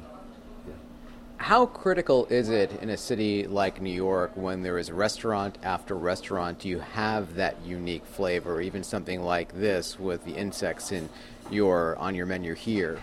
How 1.37 1.65
critical 1.65 2.25
is 2.25 2.49
it 2.49 2.71
in 2.81 2.89
a 2.89 2.97
city 2.97 3.47
like 3.47 3.81
New 3.81 3.93
York 3.93 4.31
when 4.35 4.63
there 4.63 4.77
is 4.77 4.91
restaurant 4.91 5.57
after 5.63 5.95
restaurant? 5.95 6.59
Do 6.59 6.67
you 6.67 6.79
have 6.79 7.35
that 7.35 7.55
unique 7.63 8.05
flavor, 8.05 8.59
even 8.59 8.83
something 8.83 9.21
like 9.21 9.53
this 9.53 9.99
with 9.99 10.25
the 10.25 10.33
insects 10.33 10.91
in 10.91 11.09
your 11.49 11.95
on 11.99 12.15
your 12.15 12.25
menu 12.25 12.53
here? 12.53 12.99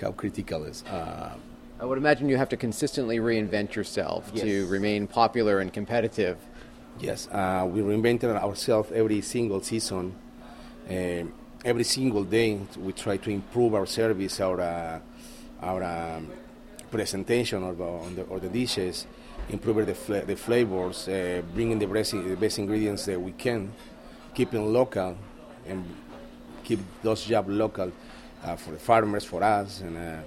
How 0.00 0.12
critical 0.12 0.64
is? 0.64 0.82
Uh, 0.84 1.34
I 1.78 1.84
would 1.84 1.98
imagine 1.98 2.28
you 2.28 2.38
have 2.38 2.48
to 2.48 2.56
consistently 2.56 3.18
reinvent 3.18 3.74
yourself 3.74 4.34
to 4.34 4.66
remain 4.66 5.06
popular 5.06 5.60
and 5.60 5.72
competitive. 5.72 6.38
Yes, 6.98 7.28
uh, 7.28 7.68
we 7.70 7.82
reinvented 7.82 8.34
ourselves 8.34 8.90
every 8.92 9.20
single 9.20 9.60
season. 9.60 10.14
Uh, 10.88 11.24
every 11.64 11.84
single 11.84 12.24
day, 12.24 12.58
we 12.78 12.92
try 12.92 13.18
to 13.18 13.30
improve 13.30 13.74
our 13.74 13.86
service, 13.86 14.40
our 14.40 14.60
uh, 14.60 15.00
our 15.62 15.82
um, 15.84 16.30
presentation 16.90 17.62
of 17.62 17.78
the, 17.78 17.84
on 17.84 18.40
the, 18.40 18.48
dishes, 18.48 19.06
improve 19.48 19.86
the, 19.86 19.94
fla- 19.94 20.24
the 20.24 20.36
flavors, 20.36 21.08
uh, 21.08 21.42
bringing 21.54 21.78
the 21.78 21.86
best, 21.86 22.12
the 22.12 22.36
best 22.36 22.58
ingredients 22.58 23.04
that 23.06 23.20
we 23.20 23.32
can, 23.32 23.72
keeping 24.34 24.72
local, 24.72 25.16
and 25.66 25.84
keep 26.64 26.80
those 27.02 27.24
jobs 27.24 27.48
local 27.48 27.92
uh, 28.44 28.56
for 28.56 28.72
the 28.72 28.78
farmers, 28.78 29.24
for 29.24 29.42
us, 29.42 29.80
and 29.80 29.96
uh, 29.96 30.20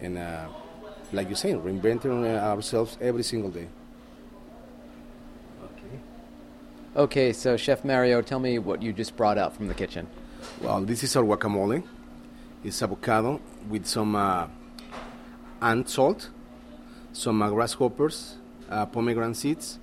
and 0.00 0.18
uh, 0.18 0.48
like 1.12 1.28
you 1.28 1.34
say, 1.34 1.52
reinventing 1.52 2.24
uh, 2.24 2.38
ourselves 2.38 2.96
every 3.00 3.22
single 3.22 3.50
day. 3.50 3.68
Okay. 5.64 5.98
Okay, 6.96 7.32
so 7.32 7.56
Chef 7.56 7.84
Mario, 7.84 8.22
tell 8.22 8.38
me 8.38 8.58
what 8.58 8.82
you 8.82 8.92
just 8.92 9.16
brought 9.16 9.38
out 9.38 9.54
from 9.54 9.68
the 9.68 9.74
kitchen. 9.74 10.06
Well, 10.60 10.80
this 10.82 11.02
is 11.02 11.16
our 11.16 11.24
guacamole. 11.24 11.82
It's 12.64 12.82
avocado 12.82 13.40
with 13.68 13.86
some 13.86 14.14
ant 15.60 15.88
salt, 15.88 16.30
some 17.12 17.42
uh, 17.42 17.50
grasshoppers, 17.50 18.36
uh, 18.70 18.86
pomegranate 18.86 19.36
seeds, 19.36 19.78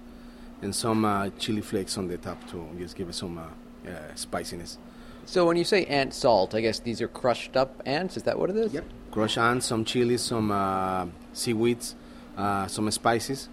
and 0.61 0.73
some 0.73 1.05
uh, 1.05 1.29
chili 1.37 1.61
flakes 1.61 1.97
on 1.97 2.07
the 2.07 2.17
top 2.17 2.45
to 2.49 2.67
just 2.79 2.95
give 2.95 3.09
it 3.09 3.13
some 3.13 3.37
uh, 3.37 3.89
uh, 3.89 4.15
spiciness. 4.15 4.77
So 5.25 5.45
when 5.45 5.57
you 5.57 5.65
say 5.65 5.85
ant 5.85 6.13
salt, 6.13 6.55
I 6.55 6.61
guess 6.61 6.79
these 6.79 7.01
are 7.01 7.07
crushed 7.07 7.57
up 7.57 7.81
ants. 7.85 8.15
Is 8.17 8.23
that 8.23 8.39
what 8.39 8.49
it 8.49 8.55
is? 8.55 8.73
Yep, 8.73 8.85
crushed 9.11 9.37
ants, 9.37 9.65
some 9.65 9.83
chilies, 9.83 10.21
some 10.21 10.51
uh, 10.51 11.05
seaweeds, 11.33 11.95
uh, 12.37 12.67
some 12.67 12.89
spices, 12.91 13.49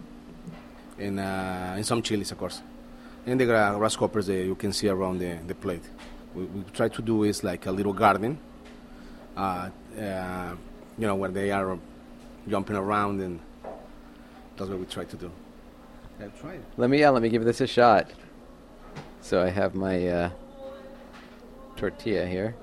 and, 0.98 1.18
uh, 1.18 1.74
and 1.74 1.84
some 1.84 2.00
chilies, 2.00 2.30
of 2.30 2.38
course. 2.38 2.62
And 3.26 3.40
the 3.40 3.46
grasshoppers 3.46 4.26
that 4.26 4.44
you 4.44 4.54
can 4.54 4.72
see 4.72 4.88
around 4.88 5.18
the, 5.18 5.38
the 5.46 5.54
plate. 5.54 5.82
We, 6.34 6.44
we 6.44 6.62
try 6.72 6.88
to 6.88 7.02
do 7.02 7.24
is 7.24 7.42
like 7.42 7.66
a 7.66 7.72
little 7.72 7.92
garden, 7.92 8.38
uh, 9.36 9.70
uh, 9.98 10.54
you 10.96 11.06
know, 11.06 11.16
where 11.16 11.30
they 11.30 11.50
are 11.50 11.78
jumping 12.48 12.76
around, 12.76 13.20
and 13.20 13.40
that's 14.56 14.70
what 14.70 14.78
we 14.78 14.86
try 14.86 15.04
to 15.04 15.16
do. 15.16 15.30
I've 16.20 16.38
tried. 16.40 16.60
Let 16.76 16.90
me 16.90 17.00
yeah, 17.00 17.10
let 17.10 17.22
me 17.22 17.28
give 17.28 17.44
this 17.44 17.60
a 17.60 17.66
shot. 17.66 18.10
So 19.20 19.42
I 19.42 19.48
have 19.50 19.74
my 19.74 20.06
uh, 20.06 20.30
tortilla 21.76 22.26
here. 22.26 22.54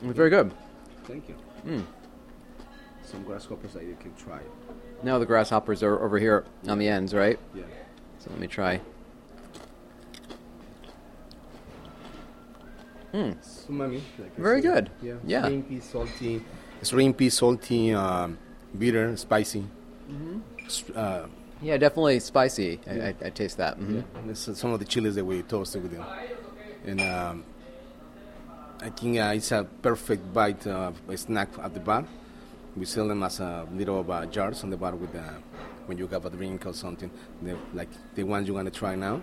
Very 0.00 0.30
good. 0.30 0.52
Thank 1.04 1.28
you. 1.28 1.36
Mm. 1.66 1.84
Some 3.04 3.22
grasshoppers 3.24 3.72
that 3.72 3.84
you 3.84 3.96
can 4.00 4.14
try. 4.16 4.40
Now 5.02 5.18
the 5.18 5.26
grasshoppers 5.26 5.82
are 5.82 6.02
over 6.04 6.18
here 6.18 6.44
on 6.68 6.78
the 6.78 6.88
ends, 6.88 7.14
right? 7.14 7.38
Yeah. 7.54 7.62
So 8.18 8.30
let 8.30 8.38
me 8.38 8.46
try. 8.46 8.80
Mm. 13.14 13.36
Umami. 13.70 14.00
Like 14.18 14.32
I 14.38 14.42
Very 14.42 14.62
said. 14.62 14.74
good. 14.74 14.90
Yeah. 15.00 15.14
Yeah. 15.24 15.48
Shrimpy, 15.48 15.80
salty. 15.82 16.42
Shrimpy, 16.82 17.30
salty, 17.30 17.94
um, 17.94 18.38
bitter, 18.76 19.16
spicy. 19.16 19.64
S- 20.66 20.84
Uh, 20.94 21.26
Yeah, 21.62 21.78
definitely 21.78 22.18
spicy. 22.20 22.80
I, 22.86 22.90
I, 23.08 23.14
I 23.26 23.30
taste 23.30 23.56
that. 23.58 23.78
Mhm. 23.78 23.94
yeah. 24.02 24.20
This 24.26 24.48
is 24.48 24.58
some 24.58 24.72
of 24.74 24.80
the 24.80 24.84
chilies 24.84 25.14
that 25.14 25.24
we 25.24 25.42
toasted 25.42 25.82
with 25.82 25.92
them. 25.92 26.04
And 26.84 27.00
um, 27.00 27.44
I 28.82 28.90
think 28.90 29.16
uh, 29.18 29.32
it's 29.34 29.52
a 29.52 29.64
perfect 29.80 30.32
bite 30.34 30.66
uh, 30.66 30.90
a 31.08 31.16
snack 31.16 31.48
at 31.62 31.72
the 31.72 31.80
bar. 31.80 32.04
We 32.76 32.84
sell 32.84 33.06
them 33.08 33.22
as 33.22 33.38
a 33.40 33.64
little 33.72 34.04
uh, 34.10 34.26
jars 34.26 34.64
on 34.64 34.70
the 34.70 34.76
bar 34.76 34.94
with 34.96 35.14
uh, 35.14 35.22
when 35.86 35.96
you 35.96 36.06
have 36.08 36.26
a 36.26 36.30
drink 36.30 36.66
or 36.66 36.74
something. 36.74 37.10
They're 37.40 37.56
like 37.72 37.88
the 38.16 38.24
ones 38.24 38.48
you're 38.48 38.56
gonna 38.58 38.70
try 38.74 38.96
now. 38.96 39.22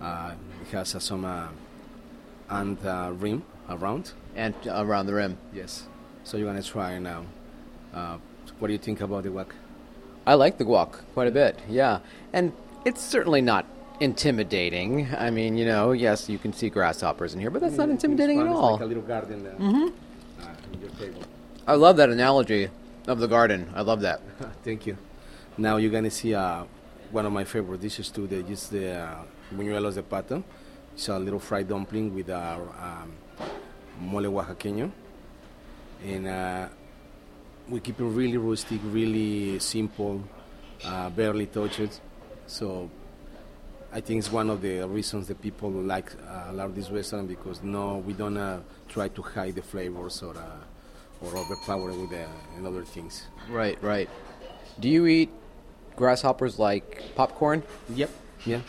Uh, 0.00 0.34
it 0.62 0.68
has 0.74 0.94
uh, 0.94 0.98
some 0.98 1.24
uh, 1.24 1.48
and 2.50 2.84
uh, 2.84 3.12
rim 3.14 3.42
around. 3.68 4.12
And 4.36 4.54
around 4.66 5.06
the 5.06 5.14
rim. 5.14 5.38
Yes. 5.52 5.86
So 6.24 6.36
you're 6.36 6.46
gonna 6.46 6.62
try 6.62 6.98
now. 6.98 7.24
Uh, 7.94 8.18
what 8.58 8.68
do 8.68 8.72
you 8.72 8.78
think 8.78 9.00
about 9.00 9.22
the 9.22 9.30
guac? 9.30 9.52
I 10.26 10.34
like 10.34 10.58
the 10.58 10.64
guac 10.64 11.00
quite 11.14 11.28
a 11.28 11.30
bit, 11.30 11.58
yeah. 11.68 12.00
And 12.32 12.52
it's 12.84 13.00
certainly 13.00 13.40
not 13.40 13.66
intimidating. 14.00 15.08
I 15.16 15.30
mean, 15.30 15.56
you 15.56 15.64
know, 15.64 15.92
yes, 15.92 16.28
you 16.28 16.38
can 16.38 16.52
see 16.52 16.68
grasshoppers 16.68 17.34
in 17.34 17.40
here, 17.40 17.50
but 17.50 17.60
that's 17.62 17.76
not 17.76 17.88
intimidating 17.88 18.40
at 18.40 18.46
It's 18.46 18.54
all. 18.54 18.72
like 18.72 18.80
a 18.82 18.84
little 18.84 19.02
garden 19.02 19.46
uh, 19.46 19.50
mm-hmm. 19.50 20.42
uh, 20.42 20.72
in 20.72 20.80
your 20.80 20.90
table. 20.90 21.22
I 21.66 21.74
love 21.74 21.96
that 21.96 22.10
analogy 22.10 22.68
of 23.06 23.18
the 23.18 23.28
garden. 23.28 23.70
I 23.74 23.82
love 23.82 24.00
that. 24.02 24.20
Thank 24.64 24.86
you. 24.86 24.96
Now 25.58 25.76
you're 25.76 25.90
gonna 25.90 26.10
see 26.10 26.34
uh, 26.34 26.64
one 27.10 27.26
of 27.26 27.32
my 27.32 27.44
favorite 27.44 27.80
dishes 27.80 28.10
too. 28.10 28.26
That 28.26 28.48
is 28.48 28.68
the 28.68 29.00
uh, 29.00 29.14
buñuelos 29.54 29.94
de 29.94 30.02
pato. 30.02 30.42
It's 31.00 31.08
a 31.08 31.18
little 31.18 31.38
fried 31.38 31.66
dumpling 31.66 32.14
with 32.14 32.28
our 32.28 32.60
um, 32.60 33.12
mole 34.02 34.24
oaxaqueño, 34.24 34.90
and 36.04 36.26
uh, 36.26 36.68
we 37.70 37.80
keep 37.80 37.98
it 37.98 38.04
really 38.04 38.36
rustic, 38.36 38.80
really 38.84 39.58
simple, 39.60 40.22
uh, 40.84 41.08
barely 41.08 41.46
touched. 41.46 42.02
So 42.46 42.90
I 43.90 44.02
think 44.02 44.18
it's 44.18 44.30
one 44.30 44.50
of 44.50 44.60
the 44.60 44.86
reasons 44.86 45.28
that 45.28 45.40
people 45.40 45.70
like 45.70 46.12
uh, 46.28 46.52
love 46.52 46.74
this 46.74 46.90
restaurant 46.90 47.28
because 47.28 47.62
no, 47.62 47.96
we 48.06 48.12
don't 48.12 48.36
uh, 48.36 48.60
try 48.86 49.08
to 49.08 49.22
hide 49.22 49.54
the 49.54 49.62
flavors 49.62 50.22
or 50.22 50.36
uh, 50.36 51.22
or 51.22 51.34
overpower 51.34 51.94
with 51.94 52.10
the, 52.10 52.26
and 52.58 52.66
other 52.66 52.84
things. 52.84 53.26
Right, 53.48 53.82
right. 53.82 54.10
Do 54.78 54.90
you 54.90 55.06
eat 55.06 55.30
grasshoppers 55.96 56.58
like 56.58 57.02
popcorn? 57.14 57.62
Yep. 57.88 58.10
Yeah. 58.44 58.60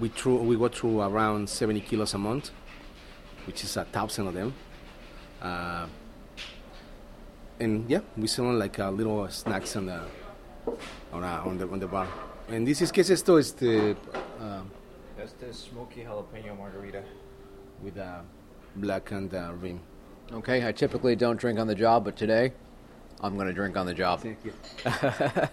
We 0.00 0.08
through, 0.08 0.36
we 0.42 0.56
go 0.56 0.68
through 0.68 1.00
around 1.00 1.48
70 1.48 1.80
kilos 1.80 2.14
a 2.14 2.18
month, 2.18 2.50
which 3.46 3.64
is 3.64 3.76
a 3.76 3.84
thousand 3.84 4.28
of 4.28 4.34
them. 4.34 4.54
Uh, 5.42 5.86
and 7.60 7.88
yeah, 7.90 8.00
we 8.16 8.28
sell 8.28 8.44
them 8.46 8.58
like 8.58 8.78
uh, 8.78 8.90
little 8.90 9.28
snacks 9.28 9.74
on 9.76 9.86
the 9.86 10.00
on, 11.12 11.24
uh, 11.24 11.42
on 11.44 11.58
the 11.58 11.68
on 11.68 11.80
the 11.80 11.86
bar. 11.88 12.06
And 12.48 12.66
this 12.66 12.80
is 12.82 12.92
que 12.92 13.00
es 13.00 13.10
esto 13.10 13.36
este 13.36 13.96
uh, 14.40 14.62
That's 15.16 15.32
the 15.32 15.52
smoky 15.52 16.02
jalapeno 16.04 16.56
margarita. 16.56 17.02
with 17.82 17.96
a 17.96 18.22
black 18.76 19.10
and 19.12 19.32
uh, 19.34 19.52
rim. 19.60 19.80
Okay, 20.32 20.66
I 20.66 20.72
typically 20.72 21.16
don't 21.16 21.38
drink 21.38 21.58
on 21.58 21.66
the 21.66 21.74
job, 21.74 22.04
but 22.04 22.16
today 22.16 22.52
I'm 23.20 23.34
going 23.34 23.48
to 23.48 23.52
drink 23.52 23.76
on 23.76 23.86
the 23.86 23.94
job. 23.94 24.20
Thank 24.20 24.38
you. 24.44 24.52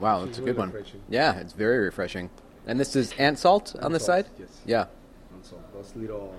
Wow, 0.00 0.20
that's 0.20 0.30
It's 0.30 0.38
a 0.38 0.42
really 0.42 0.52
good 0.52 0.58
one. 0.58 0.70
refreshing. 0.72 1.00
Yeah, 1.08 1.34
it's 1.38 1.52
very 1.52 1.78
refreshing. 1.78 2.30
And 2.66 2.80
this 2.80 2.96
is 2.96 3.12
ant 3.18 3.38
salt 3.38 3.74
on 3.82 3.92
the 3.92 4.00
salt, 4.00 4.26
side? 4.26 4.32
yes. 4.38 4.60
Yeah. 4.64 4.86
And 5.34 5.44
so 5.44 5.56
those 5.74 5.94
little 5.96 6.34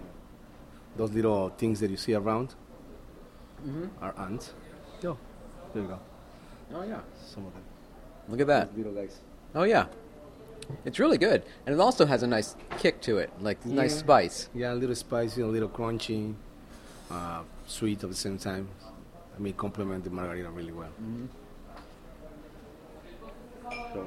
those 0.98 1.12
little 1.12 1.50
things 1.58 1.80
that 1.82 1.90
you 1.92 1.98
see 1.98 2.14
around 2.14 2.56
are 4.02 4.14
ants. 4.18 4.54
Yo, 5.02 5.18
there 5.74 5.84
you 5.84 5.90
go. 5.90 6.00
Oh, 6.74 6.84
yeah. 6.84 7.00
Some 7.26 7.46
of 7.46 7.54
them. 7.54 7.64
Look 8.30 8.40
at 8.42 8.48
that. 8.48 8.78
Little 8.78 8.94
guys. 8.94 9.20
Oh, 9.54 9.64
yeah. 9.64 9.86
It's 10.84 10.98
really 11.00 11.18
good. 11.18 11.44
And 11.66 11.76
it 11.76 11.80
also 11.80 12.06
has 12.06 12.24
a 12.24 12.28
nice 12.28 12.56
kick 12.80 13.02
to 13.02 13.18
it, 13.20 13.30
like 13.42 13.64
nice 13.66 14.00
spice. 14.00 14.50
Yeah, 14.56 14.74
a 14.74 14.76
little 14.76 14.96
spicy, 14.96 15.42
a 15.42 15.48
little 15.48 15.70
crunchy, 15.70 16.34
uh, 17.12 17.42
sweet 17.68 18.04
at 18.04 18.10
the 18.10 18.16
same 18.16 18.38
time. 18.40 18.68
I 19.36 19.40
mean, 19.40 19.54
complement 19.54 20.04
the 20.06 20.10
margarita 20.10 20.50
really 20.50 20.72
well. 20.72 20.90
So 23.96 24.06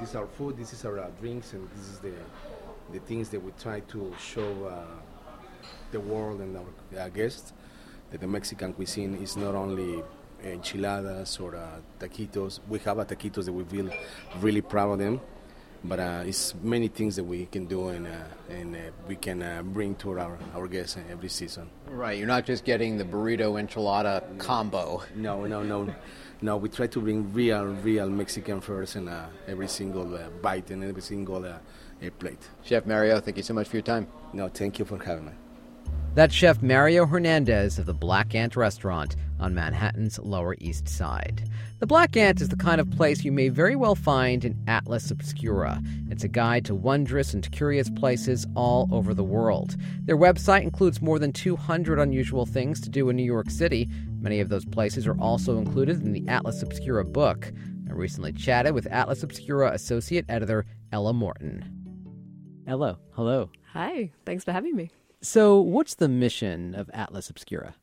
this 0.00 0.10
is 0.10 0.16
our 0.16 0.26
food, 0.26 0.56
this 0.56 0.72
is 0.72 0.84
our 0.84 0.98
uh, 0.98 1.10
drinks, 1.20 1.52
and 1.52 1.68
this 1.70 1.86
is 1.88 1.98
the 2.00 2.12
the 2.92 2.98
things 2.98 3.28
that 3.28 3.40
we 3.40 3.52
try 3.62 3.78
to 3.80 4.12
show 4.18 4.50
uh, 4.64 4.82
the 5.92 6.00
world 6.00 6.40
and 6.40 6.56
our 6.56 7.00
uh, 7.00 7.08
guests 7.10 7.52
that 8.10 8.20
the 8.20 8.26
Mexican 8.26 8.72
cuisine 8.72 9.14
is 9.14 9.36
not 9.36 9.54
only 9.54 10.02
enchiladas 10.42 11.38
or 11.38 11.54
uh, 11.54 11.60
taquitos. 12.00 12.58
We 12.68 12.80
have 12.80 12.98
a 12.98 13.04
taquitos 13.04 13.44
that 13.44 13.52
we 13.52 13.62
feel 13.62 13.90
really 14.40 14.62
proud 14.62 14.92
of 14.94 14.98
them. 14.98 15.20
but 15.84 16.00
uh, 16.00 16.22
it's 16.26 16.54
many 16.62 16.88
things 16.88 17.16
that 17.16 17.24
we 17.24 17.46
can 17.46 17.66
do 17.66 17.88
and, 17.88 18.06
uh, 18.06 18.10
and 18.50 18.74
uh, 18.74 18.78
we 19.06 19.16
can 19.16 19.42
uh, 19.42 19.62
bring 19.62 19.94
to 19.96 20.18
our, 20.18 20.38
our 20.54 20.66
guests 20.66 20.96
every 21.10 21.28
season. 21.28 21.70
Right, 21.88 22.18
you're 22.18 22.26
not 22.26 22.44
just 22.44 22.64
getting 22.64 22.98
the 22.98 23.04
burrito 23.04 23.60
enchilada 23.60 24.38
combo. 24.38 25.02
No, 25.14 25.44
no, 25.46 25.62
no. 25.62 25.94
No, 26.40 26.56
we 26.56 26.68
try 26.68 26.86
to 26.86 27.00
bring 27.00 27.32
real, 27.32 27.64
real 27.64 28.08
Mexican 28.08 28.60
flavors 28.60 28.94
in 28.94 29.08
uh, 29.08 29.28
every 29.48 29.68
single 29.68 30.14
uh, 30.14 30.28
bite 30.40 30.70
and 30.70 30.84
every 30.84 31.02
single 31.02 31.44
plate. 32.18 32.48
Chef 32.62 32.86
Mario, 32.86 33.20
thank 33.20 33.36
you 33.36 33.42
so 33.42 33.54
much 33.54 33.68
for 33.68 33.76
your 33.76 33.82
time. 33.82 34.06
No, 34.32 34.48
thank 34.48 34.78
you 34.78 34.84
for 34.84 35.02
having 35.02 35.26
me. 35.26 35.32
That's 36.14 36.34
Chef 36.34 36.62
Mario 36.62 37.06
Hernandez 37.06 37.78
of 37.78 37.86
the 37.86 37.94
Black 37.94 38.34
Ant 38.34 38.56
Restaurant 38.56 39.16
on 39.40 39.54
Manhattan's 39.54 40.18
Lower 40.18 40.56
East 40.58 40.88
Side. 40.88 41.48
The 41.78 41.86
Black 41.86 42.16
Ant 42.16 42.40
is 42.40 42.48
the 42.48 42.56
kind 42.56 42.80
of 42.80 42.90
place 42.90 43.24
you 43.24 43.32
may 43.32 43.48
very 43.48 43.76
well 43.76 43.94
find 43.94 44.44
in 44.44 44.56
Atlas 44.66 45.10
Obscura. 45.10 45.80
It's 46.10 46.24
a 46.24 46.28
guide 46.28 46.64
to 46.66 46.74
wondrous 46.74 47.34
and 47.34 47.50
curious 47.52 47.90
places 47.90 48.46
all 48.54 48.88
over 48.90 49.14
the 49.14 49.24
world. 49.24 49.76
Their 50.04 50.16
website 50.16 50.62
includes 50.62 51.00
more 51.02 51.18
than 51.18 51.32
200 51.32 51.98
unusual 51.98 52.46
things 52.46 52.80
to 52.80 52.88
do 52.88 53.08
in 53.08 53.16
New 53.16 53.22
York 53.22 53.50
City. 53.50 53.88
Many 54.20 54.40
of 54.40 54.48
those 54.48 54.64
places 54.64 55.06
are 55.06 55.18
also 55.20 55.58
included 55.58 56.02
in 56.02 56.12
the 56.12 56.26
Atlas 56.28 56.62
Obscura 56.62 57.04
book. 57.04 57.52
I 57.88 57.92
recently 57.92 58.32
chatted 58.32 58.74
with 58.74 58.86
Atlas 58.86 59.22
Obscura 59.22 59.72
Associate 59.72 60.24
Editor 60.28 60.66
Ella 60.92 61.12
Morton. 61.12 62.64
Ella, 62.66 62.98
hello. 63.12 63.50
Hi, 63.72 64.10
thanks 64.26 64.44
for 64.44 64.52
having 64.52 64.76
me. 64.76 64.90
So, 65.20 65.60
what's 65.60 65.94
the 65.94 66.08
mission 66.08 66.74
of 66.74 66.90
Atlas 66.92 67.28
Obscura? 67.28 67.74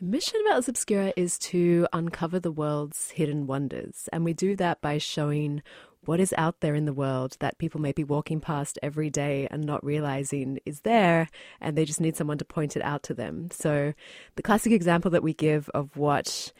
The 0.00 0.04
mission 0.04 0.40
of 0.42 0.50
Atlas 0.50 0.68
Obscura 0.68 1.12
is 1.16 1.40
to 1.40 1.88
uncover 1.92 2.38
the 2.38 2.52
world's 2.52 3.10
hidden 3.10 3.48
wonders, 3.48 4.08
and 4.12 4.24
we 4.24 4.32
do 4.32 4.54
that 4.54 4.80
by 4.80 4.98
showing 4.98 5.60
what 6.04 6.20
is 6.20 6.32
out 6.38 6.60
there 6.60 6.76
in 6.76 6.84
the 6.84 6.92
world 6.92 7.36
that 7.40 7.58
people 7.58 7.80
may 7.80 7.90
be 7.90 8.04
walking 8.04 8.40
past 8.40 8.78
every 8.80 9.10
day 9.10 9.48
and 9.50 9.64
not 9.64 9.84
realizing 9.84 10.60
is 10.64 10.82
there, 10.82 11.28
and 11.60 11.76
they 11.76 11.84
just 11.84 12.00
need 12.00 12.16
someone 12.16 12.38
to 12.38 12.44
point 12.44 12.76
it 12.76 12.82
out 12.82 13.02
to 13.02 13.14
them. 13.14 13.48
So, 13.50 13.92
the 14.36 14.42
classic 14.42 14.70
example 14.70 15.10
that 15.10 15.24
we 15.24 15.34
give 15.34 15.68
of 15.70 15.96
what 15.96 16.52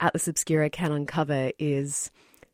Atlas 0.00 0.26
Obscura 0.26 0.70
can 0.70 0.90
uncover 0.90 1.52
is 1.58 2.10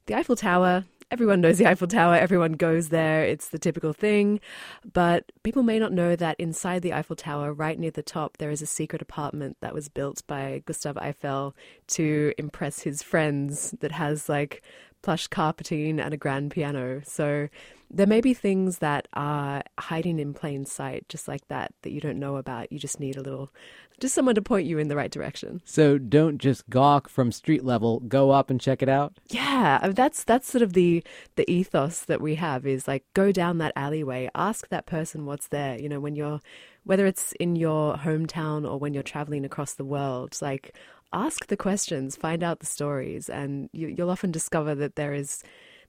the 0.07 0.17
Eiffel 0.17 0.35
Tower 0.35 0.87
everyone 1.13 1.43
knows 1.43 1.59
the 1.59 1.67
Eiffel 1.67 1.87
Tower, 1.87 2.15
everyone 2.15 2.55
goes 2.55 2.89
there, 2.89 3.23
it's 3.23 3.51
the 3.51 3.59
typical 3.59 3.93
thing. 3.93 4.41
But 4.95 5.31
people 5.43 5.63
may 5.63 5.79
not 5.79 5.93
know 5.93 6.17
that 6.17 6.41
inside 6.41 6.81
the 6.81 6.95
Eiffel 6.95 7.17
Tower, 7.17 7.53
right 7.53 7.79
near 7.79 7.91
the 7.91 8.03
top, 8.03 8.39
there 8.39 8.51
is 8.51 8.63
a 8.63 8.67
secret 8.67 9.03
apartment 9.03 9.59
that 9.61 9.75
was 9.75 9.91
built 9.91 10.27
by 10.27 10.63
Gustave 10.65 10.99
Eiffel 10.99 11.55
to 11.89 12.33
impress 12.39 12.81
his 12.81 13.03
friends 13.03 13.75
that 13.81 13.93
has 13.93 14.31
like 14.31 14.63
plush 15.03 15.27
carpeting 15.27 16.01
and 16.01 16.15
a 16.15 16.17
grand 16.17 16.51
piano. 16.51 17.03
So 17.05 17.49
there 17.93 18.07
may 18.07 18.23
be 18.23 18.33
things 18.33 18.79
that 18.79 19.07
are 19.13 19.63
hiding 19.79 20.19
in 20.19 20.33
plain 20.33 20.65
sight, 20.65 21.07
just 21.09 21.29
like 21.29 21.47
that, 21.49 21.75
that 21.83 21.91
you 21.91 22.01
don't 22.01 22.19
know 22.19 22.37
about. 22.37 22.73
You 22.73 22.79
just 22.79 22.99
need 22.99 23.17
a 23.17 23.21
little, 23.21 23.53
just 24.01 24.15
someone 24.15 24.35
to 24.35 24.43
point 24.43 24.67
you 24.67 24.79
in 24.79 24.89
the 24.89 24.97
right 24.97 25.11
direction. 25.11 25.61
So 25.67 25.99
don't 25.99 26.39
just 26.39 26.69
gawk 26.71 27.09
from 27.09 27.31
street 27.31 27.65
level. 27.65 28.01
Go 28.01 28.31
up 28.31 28.49
and 28.49 28.59
check 28.59 28.83
it 28.83 28.89
out. 28.89 29.19
Yeah, 29.29 29.91
that's 29.95 30.25
that's 30.25 30.51
sort 30.51 30.63
of 30.63 30.73
the 30.73 31.05
the 31.37 31.49
ethos 31.51 32.01
that 32.07 32.23
we 32.23 32.37
have 32.37 32.67
is 32.67 32.89
like 32.89 33.05
go 33.13 33.31
down 33.31 33.59
that 33.59 33.75
alleyway, 33.77 34.31
ask 34.35 34.69
that 34.69 34.87
person 34.87 35.27
what's 35.27 35.49
there. 35.49 35.79
You 35.79 35.89
know, 35.91 36.01
when 36.01 36.17
you're 36.17 36.41
whether 36.85 37.07
it's 37.07 37.33
in 37.33 37.57
your 37.57 37.97
hometown 37.97 38.69
or 38.69 38.79
when 38.79 38.95
you're 38.95 39.03
traveling 39.03 39.45
across 39.45 39.75
the 39.75 39.85
world, 39.85 40.37
like 40.41 40.75
ask 41.13 41.47
the 41.49 41.57
questions, 41.59 42.17
find 42.17 42.43
out 42.43 42.61
the 42.61 42.67
stories, 42.67 43.29
and 43.29 43.69
you, 43.73 43.89
you'll 43.89 44.11
often 44.11 44.33
discover 44.33 44.75
that 44.75 44.97
there 44.97 45.13
is 45.13 45.43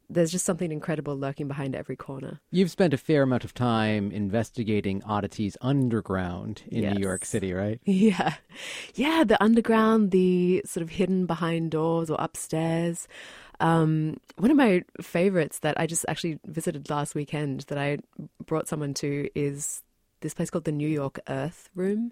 there's 0.09 0.31
just 0.31 0.45
something 0.45 0.71
incredible 0.71 1.17
lurking 1.17 1.47
behind 1.47 1.75
every 1.75 1.95
corner. 1.95 2.39
You've 2.51 2.71
spent 2.71 2.93
a 2.93 2.97
fair 2.97 3.23
amount 3.23 3.43
of 3.43 3.53
time 3.53 4.11
investigating 4.11 5.03
oddities 5.03 5.57
underground 5.61 6.63
in 6.67 6.83
yes. 6.83 6.95
New 6.95 7.01
York 7.01 7.25
City, 7.25 7.53
right? 7.53 7.79
Yeah. 7.85 8.35
Yeah, 8.95 9.23
the 9.23 9.41
underground, 9.41 10.11
the 10.11 10.61
sort 10.65 10.81
of 10.83 10.89
hidden 10.89 11.25
behind 11.25 11.71
doors 11.71 12.09
or 12.09 12.17
upstairs. 12.19 13.07
Um, 13.59 14.17
one 14.37 14.51
of 14.51 14.57
my 14.57 14.83
favorites 15.01 15.59
that 15.59 15.79
I 15.79 15.87
just 15.87 16.05
actually 16.07 16.39
visited 16.45 16.89
last 16.89 17.15
weekend 17.15 17.61
that 17.61 17.77
I 17.77 17.99
brought 18.45 18.67
someone 18.67 18.93
to 18.95 19.29
is 19.35 19.81
this 20.21 20.33
place 20.33 20.49
called 20.49 20.65
the 20.65 20.71
New 20.71 20.87
York 20.87 21.19
Earth 21.29 21.69
Room. 21.75 22.11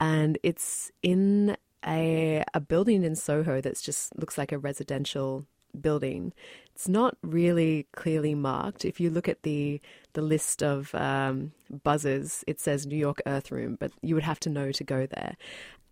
And 0.00 0.38
it's 0.42 0.90
in 1.02 1.56
a, 1.86 2.42
a 2.54 2.60
building 2.60 3.04
in 3.04 3.14
Soho 3.14 3.60
that's 3.60 3.82
just 3.82 4.16
looks 4.18 4.38
like 4.38 4.52
a 4.52 4.58
residential 4.58 5.46
building. 5.78 6.32
It's 6.74 6.88
not 6.88 7.16
really 7.22 7.86
clearly 7.92 8.34
marked. 8.34 8.84
If 8.84 8.98
you 9.00 9.10
look 9.10 9.28
at 9.28 9.42
the 9.42 9.80
the 10.14 10.22
list 10.22 10.62
of 10.62 10.94
um, 10.94 11.52
buzzers, 11.82 12.44
it 12.46 12.60
says 12.60 12.86
New 12.86 12.96
York 12.96 13.20
Earth 13.26 13.50
Room, 13.50 13.76
but 13.78 13.92
you 14.02 14.14
would 14.14 14.24
have 14.24 14.40
to 14.40 14.50
know 14.50 14.72
to 14.72 14.84
go 14.84 15.06
there. 15.06 15.36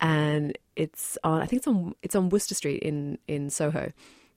And 0.00 0.56
it's 0.76 1.18
on. 1.22 1.42
I 1.42 1.46
think 1.46 1.60
it's 1.60 1.66
on. 1.68 1.94
It's 2.02 2.16
on 2.16 2.28
Wooster 2.30 2.54
Street 2.54 2.82
in 2.82 3.18
in 3.28 3.50
Soho. 3.50 3.92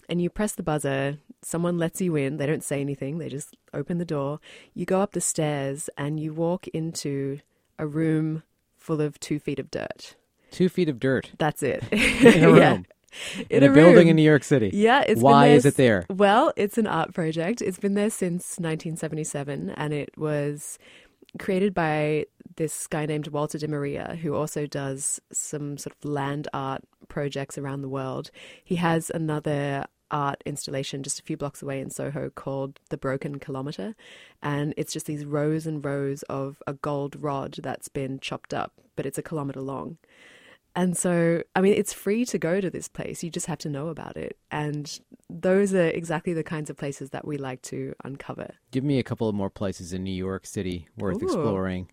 And 0.10 0.22
you 0.22 0.30
press 0.30 0.52
the 0.54 0.64
buzzer. 0.64 1.18
Someone 1.42 1.78
lets 1.78 2.02
you 2.02 2.16
in. 2.18 2.36
They 2.38 2.46
don't 2.46 2.64
say 2.64 2.82
anything. 2.82 3.18
They 3.20 3.30
just 3.30 3.56
open 3.74 3.98
the 4.00 4.06
door. 4.06 4.40
You 4.74 4.86
go 4.86 5.00
up 5.00 5.14
the 5.14 5.22
stairs 5.22 5.90
and 5.98 6.20
you 6.20 6.34
walk 6.34 6.68
into 6.68 7.40
a 7.80 7.88
room 7.88 8.44
full 8.78 9.00
of 9.00 9.18
two 9.22 9.40
feet 9.40 9.60
of 9.60 9.72
dirt. 9.72 10.16
Two 10.52 10.68
feet 10.68 10.90
of 10.90 11.00
dirt. 11.00 11.32
That's 11.38 11.64
it. 11.64 11.84
in 11.92 12.44
a 12.44 12.48
room. 12.52 12.58
yeah 12.58 12.78
in, 13.50 13.64
in 13.64 13.64
a, 13.64 13.72
a 13.72 13.74
building 13.74 14.08
in 14.08 14.16
New 14.16 14.24
York 14.24 14.44
City. 14.44 14.72
Yeah, 14.74 15.04
it's 15.08 15.22
why 15.22 15.48
is 15.48 15.66
it 15.66 15.76
there? 15.76 16.06
Well, 16.10 16.54
it's 16.56 16.78
an 16.78 16.88
art 16.88 17.14
project. 17.14 17.62
It's 17.62 17.80
been 17.80 17.94
there 17.94 18.10
since 18.10 18.58
1977, 18.60 19.72
and 19.72 19.94
it 19.94 20.18
was 20.18 20.78
created 21.40 21.74
by 21.74 22.26
this 22.56 22.88
guy 22.88 23.06
named 23.06 23.28
Walter 23.30 23.58
de 23.58 23.68
Maria, 23.68 24.18
who 24.22 24.36
also 24.36 24.66
does 24.66 25.20
some 25.32 25.78
sort 25.78 25.96
of 25.96 26.10
land 26.10 26.48
art 26.54 26.84
projects 27.08 27.58
around 27.58 27.82
the 27.82 27.90
world. 27.90 28.30
He 28.64 28.76
has 28.76 29.10
another 29.10 29.86
art 30.12 30.44
installation 30.46 31.02
just 31.02 31.20
a 31.20 31.24
few 31.24 31.36
blocks 31.36 31.62
away 31.62 31.80
in 31.80 31.90
Soho 31.90 32.30
called 32.30 32.80
The 32.90 32.98
Broken 32.98 33.40
Kilometre. 33.40 33.96
And 34.42 34.74
it's 34.78 34.94
just 34.94 35.08
these 35.08 35.26
rows 35.26 35.66
and 35.66 35.84
rows 35.84 36.22
of 36.24 36.62
a 36.68 36.74
gold 36.74 37.22
rod 37.22 37.58
that's 37.62 37.88
been 37.88 38.20
chopped 38.20 38.54
up, 38.54 38.74
but 38.96 39.08
it's 39.08 39.18
a 39.18 39.24
kilometre 39.24 39.62
long. 39.62 39.98
And 40.76 40.98
so, 40.98 41.44
I 41.56 41.62
mean, 41.62 41.74
it's 41.74 41.94
free 41.94 42.26
to 42.26 42.40
go 42.40 42.60
to 42.60 42.70
this 42.70 42.88
place. 42.88 43.24
You 43.24 43.30
just 43.30 43.46
have 43.46 43.60
to 43.60 43.70
know 43.70 43.90
about 43.90 44.18
it. 44.18 44.38
And 44.50 45.00
those 45.30 45.74
are 45.74 45.88
exactly 45.88 46.34
the 46.34 46.44
kinds 46.44 46.70
of 46.70 46.78
places 46.78 47.12
that 47.12 47.26
we 47.28 47.38
like 47.38 47.62
to 47.64 47.94
uncover. 48.04 48.56
Give 48.72 48.84
me 48.84 48.98
a 48.98 49.04
couple 49.04 49.30
of 49.30 49.36
more 49.36 49.52
places 49.52 49.94
in 49.94 50.04
New 50.04 50.12
York 50.12 50.46
City 50.46 50.88
worth 50.98 51.22
Ooh. 51.22 51.26
exploring. 51.26 51.90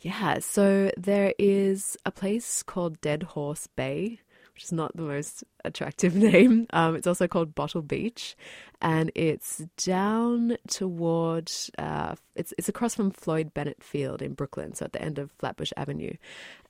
Yeah, 0.00 0.38
so 0.40 0.90
there 0.96 1.34
is 1.38 1.96
a 2.04 2.10
place 2.10 2.62
called 2.62 3.00
Dead 3.00 3.22
Horse 3.22 3.66
Bay, 3.68 4.20
which 4.54 4.64
is 4.64 4.72
not 4.72 4.96
the 4.96 5.02
most 5.02 5.44
attractive 5.64 6.14
name. 6.16 6.66
Um, 6.72 6.94
it's 6.94 7.06
also 7.06 7.26
called 7.26 7.54
Bottle 7.54 7.82
Beach, 7.82 8.36
and 8.80 9.10
it's 9.14 9.58
down 9.78 10.56
toward 10.68 11.50
uh, 11.78 12.16
it's 12.36 12.52
it's 12.58 12.68
across 12.68 12.94
from 12.94 13.10
Floyd 13.10 13.54
Bennett 13.54 13.82
Field 13.82 14.20
in 14.20 14.34
Brooklyn, 14.34 14.74
so 14.74 14.84
at 14.84 14.92
the 14.92 15.02
end 15.02 15.18
of 15.18 15.30
Flatbush 15.32 15.72
Avenue, 15.76 16.12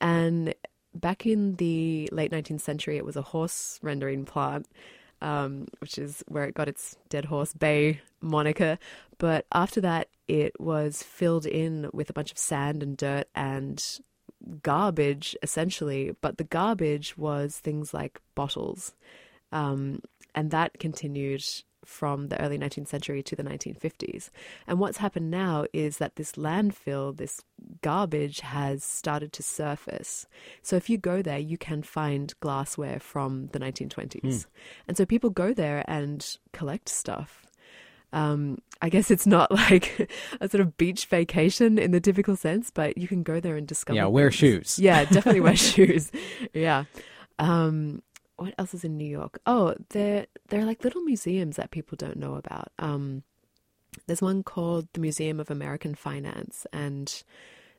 and 0.01 0.55
back 0.95 1.27
in 1.27 1.57
the 1.57 2.09
late 2.13 2.31
19th 2.31 2.61
century, 2.61 2.97
it 2.97 3.05
was 3.05 3.17
a 3.17 3.23
horse 3.23 3.79
rendering 3.83 4.25
plant, 4.25 4.67
um, 5.21 5.67
which 5.79 5.99
is 5.99 6.23
where 6.29 6.45
it 6.45 6.55
got 6.55 6.69
its 6.69 6.97
Dead 7.09 7.27
Horse 7.27 7.53
Bay 7.53 8.01
moniker. 8.21 8.79
But 9.19 9.47
after 9.53 9.81
that, 9.83 10.09
it 10.29 10.59
was 10.61 11.03
filled 11.03 11.47
in 11.47 11.91
with 11.93 12.11
a 12.11 12.15
bunch 12.15 12.31
of 12.31 12.39
sand 12.39 12.83
and 12.83 12.97
dirt 12.97 13.29
and 13.35 13.83
garbage, 14.63 15.37
essentially. 15.43 16.15
But 16.21 16.39
the 16.39 16.45
garbage 16.45 17.17
was 17.17 17.59
things 17.59 17.93
like 17.93 18.21
bottles. 18.35 18.95
Um, 19.53 20.01
and 20.35 20.51
that 20.51 20.79
continued 20.79 21.45
from 21.85 22.29
the 22.29 22.41
early 22.41 22.59
19th 22.59 22.89
century 22.89 23.23
to 23.23 23.37
the 23.37 23.43
1950s. 23.43 24.31
And 24.67 24.79
what's 24.79 24.99
happened 24.99 25.31
now 25.31 25.67
is 25.73 25.99
that 25.99 26.17
this 26.17 26.33
landfill, 26.33 27.17
this 27.17 27.43
garbage, 27.83 28.41
has 28.41 28.85
started 28.85 29.33
to 29.35 29.43
surface. 29.43 30.27
So 30.63 30.77
if 30.77 30.89
you 30.89 30.99
go 30.99 31.23
there, 31.23 31.39
you 31.39 31.59
can 31.59 31.83
find 31.83 32.33
glassware 32.41 33.01
from 33.01 33.49
the 33.49 33.59
1920s. 33.59 34.21
Mm. 34.23 34.47
And 34.89 34.97
so 34.97 35.05
people 35.05 35.31
go 35.31 35.55
there 35.55 35.85
and 35.89 36.37
collect 36.53 36.89
stuff. 36.89 37.45
Um, 38.13 38.59
I 38.81 38.89
guess 38.91 39.11
it's 39.11 39.27
not 39.27 39.51
like 39.51 40.11
a 40.41 40.49
sort 40.49 40.61
of 40.61 40.77
beach 40.77 41.07
vacation 41.07 41.79
in 41.79 41.91
the 41.91 42.01
typical 42.01 42.37
sense, 42.37 42.71
but 42.71 42.97
you 42.97 43.09
can 43.09 43.23
go 43.23 43.41
there 43.41 43.57
and 43.57 43.67
discover. 43.67 43.97
Yeah, 43.97 44.07
wear 44.07 44.31
shoes. 44.31 44.79
Yeah, 44.79 45.05
definitely 45.05 45.41
wear 45.41 45.57
shoes. 45.73 46.11
Yeah. 46.53 46.85
Um, 47.39 48.03
what 48.37 48.55
else 48.59 48.75
is 48.75 48.85
in 48.85 48.97
New 48.97 49.09
York? 49.09 49.39
Oh, 49.47 49.75
there 49.91 50.27
there 50.49 50.61
are 50.61 50.65
like 50.65 50.85
little 50.85 51.03
museums 51.03 51.57
that 51.57 51.71
people 51.71 51.97
don't 51.97 52.17
know 52.19 52.35
about. 52.35 52.69
Um, 52.79 53.23
there's 54.07 54.23
one 54.23 54.43
called 54.43 54.89
the 54.93 55.01
Museum 55.01 55.39
of 55.39 55.51
American 55.51 55.95
Finance, 55.95 56.67
and 56.73 57.23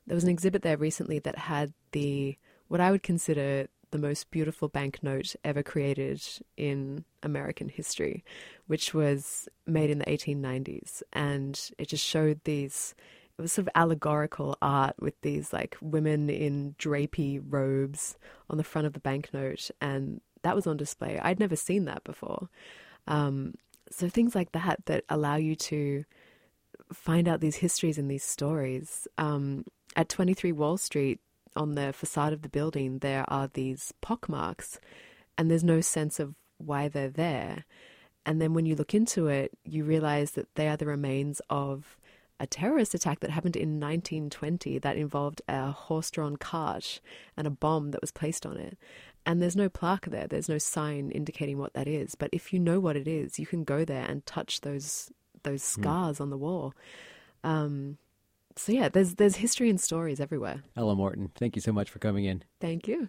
there 0.06 0.14
was 0.14 0.24
an 0.24 0.30
exhibit 0.30 0.62
there 0.62 0.76
recently 0.76 1.18
that 1.20 1.38
had 1.38 1.72
the 1.92 2.36
what 2.68 2.80
I 2.80 2.90
would 2.90 3.02
consider 3.02 3.68
the 3.90 3.98
most 3.98 4.30
beautiful 4.30 4.68
banknote 4.68 5.34
ever 5.44 5.62
created 5.62 6.22
in 6.56 7.04
American 7.22 7.68
history, 7.68 8.24
which 8.66 8.92
was 8.92 9.48
made 9.66 9.90
in 9.90 9.98
the 9.98 10.04
1890s. 10.04 11.02
And 11.12 11.58
it 11.78 11.88
just 11.88 12.04
showed 12.04 12.40
these, 12.44 12.94
it 13.38 13.42
was 13.42 13.52
sort 13.52 13.68
of 13.68 13.72
allegorical 13.74 14.56
art 14.60 14.96
with 15.00 15.20
these 15.22 15.52
like 15.52 15.76
women 15.80 16.28
in 16.28 16.74
drapey 16.78 17.40
robes 17.48 18.16
on 18.50 18.56
the 18.56 18.64
front 18.64 18.86
of 18.86 18.92
the 18.92 19.00
banknote. 19.00 19.70
And 19.80 20.20
that 20.46 20.54
was 20.54 20.68
on 20.68 20.76
display. 20.76 21.18
I'd 21.20 21.40
never 21.40 21.56
seen 21.56 21.86
that 21.86 22.04
before. 22.04 22.48
Um, 23.08 23.54
so 23.90 24.08
things 24.08 24.36
like 24.36 24.52
that 24.52 24.86
that 24.86 25.02
allow 25.08 25.34
you 25.34 25.56
to 25.56 26.04
find 26.92 27.26
out 27.26 27.40
these 27.40 27.56
histories 27.56 27.98
and 27.98 28.08
these 28.08 28.22
stories. 28.22 29.08
Um, 29.18 29.64
at 29.96 30.08
23 30.08 30.52
Wall 30.52 30.76
Street, 30.76 31.18
on 31.56 31.74
the 31.74 31.92
facade 31.92 32.32
of 32.32 32.42
the 32.42 32.48
building, 32.48 33.00
there 33.00 33.24
are 33.26 33.50
these 33.52 33.92
pockmarks, 34.00 34.78
and 35.36 35.50
there's 35.50 35.64
no 35.64 35.80
sense 35.80 36.20
of 36.20 36.36
why 36.58 36.86
they're 36.86 37.08
there. 37.08 37.64
And 38.24 38.40
then 38.40 38.54
when 38.54 38.66
you 38.66 38.76
look 38.76 38.94
into 38.94 39.26
it, 39.26 39.50
you 39.64 39.82
realize 39.82 40.32
that 40.32 40.54
they 40.54 40.68
are 40.68 40.76
the 40.76 40.86
remains 40.86 41.40
of 41.50 41.98
a 42.38 42.46
terrorist 42.46 42.94
attack 42.94 43.18
that 43.20 43.30
happened 43.30 43.56
in 43.56 43.80
1920 43.80 44.78
that 44.78 44.96
involved 44.96 45.42
a 45.48 45.72
horse 45.72 46.10
drawn 46.10 46.36
cart 46.36 47.00
and 47.36 47.48
a 47.48 47.50
bomb 47.50 47.90
that 47.90 48.00
was 48.00 48.12
placed 48.12 48.46
on 48.46 48.56
it. 48.58 48.78
And 49.26 49.42
there's 49.42 49.56
no 49.56 49.68
plaque 49.68 50.06
there, 50.06 50.28
there's 50.28 50.48
no 50.48 50.58
sign 50.58 51.10
indicating 51.10 51.58
what 51.58 51.74
that 51.74 51.88
is. 51.88 52.14
But 52.14 52.30
if 52.32 52.52
you 52.52 52.60
know 52.60 52.78
what 52.78 52.96
it 52.96 53.08
is, 53.08 53.38
you 53.38 53.46
can 53.46 53.64
go 53.64 53.84
there 53.84 54.06
and 54.08 54.24
touch 54.24 54.60
those 54.60 55.10
those 55.42 55.62
hmm. 55.74 55.82
scars 55.82 56.18
mm. 56.18 56.20
on 56.22 56.30
the 56.30 56.38
wall. 56.38 56.72
Um, 57.44 57.98
so 58.56 58.72
yeah, 58.72 58.88
there's 58.88 59.16
there's 59.16 59.36
history 59.36 59.68
and 59.68 59.80
stories 59.80 60.20
everywhere. 60.20 60.62
Ella 60.76 60.94
Morton, 60.94 61.30
thank 61.34 61.56
you 61.56 61.62
so 61.62 61.72
much 61.72 61.90
for 61.90 61.98
coming 61.98 62.24
in. 62.24 62.42
Thank 62.60 62.88
you. 62.88 63.08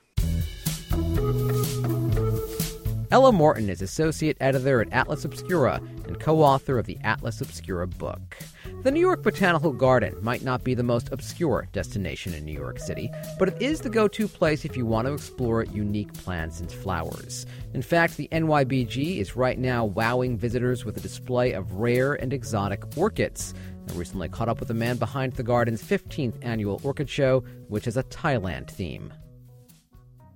Ella 3.10 3.32
Morton 3.32 3.70
is 3.70 3.82
associate 3.82 4.36
editor 4.42 4.82
at 4.82 4.92
Atlas 4.92 5.24
Obscura 5.24 5.82
and 6.08 6.20
co 6.20 6.42
author 6.42 6.78
of 6.78 6.88
the 6.88 6.98
Atlas 7.04 7.40
Obscura 7.40 7.88
book. 7.88 8.38
The 8.88 8.94
New 8.94 9.02
York 9.02 9.22
Botanical 9.22 9.74
Garden 9.74 10.16
might 10.22 10.44
not 10.44 10.64
be 10.64 10.74
the 10.74 10.82
most 10.82 11.12
obscure 11.12 11.68
destination 11.74 12.34
in 12.34 12.46
New 12.46 12.54
York 12.54 12.80
City, 12.80 13.12
but 13.38 13.50
it 13.50 13.62
is 13.62 13.82
the 13.82 13.90
go 13.90 14.08
to 14.08 14.30
place 14.30 14.64
if 14.64 14.78
you 14.78 14.86
want 14.86 15.08
to 15.08 15.14
explore 15.14 15.66
unique 15.66 16.14
plants 16.14 16.62
and 16.62 16.72
flowers. 16.72 17.46
In 17.74 17.82
fact, 17.82 18.16
the 18.16 18.30
NYBG 18.32 19.18
is 19.18 19.36
right 19.36 19.60
now 19.60 19.84
wowing 19.84 20.38
visitors 20.38 20.86
with 20.86 20.96
a 20.96 21.02
display 21.02 21.52
of 21.52 21.74
rare 21.74 22.14
and 22.14 22.32
exotic 22.32 22.82
orchids. 22.96 23.54
I 23.90 23.94
recently 23.96 24.30
caught 24.30 24.48
up 24.48 24.60
with 24.60 24.70
the 24.70 24.74
man 24.74 24.96
behind 24.96 25.34
the 25.34 25.44
garden's 25.44 25.84
15th 25.84 26.36
annual 26.42 26.80
orchid 26.82 27.10
show, 27.10 27.42
which 27.68 27.84
has 27.84 27.98
a 27.98 28.04
Thailand 28.04 28.70
theme. 28.70 29.12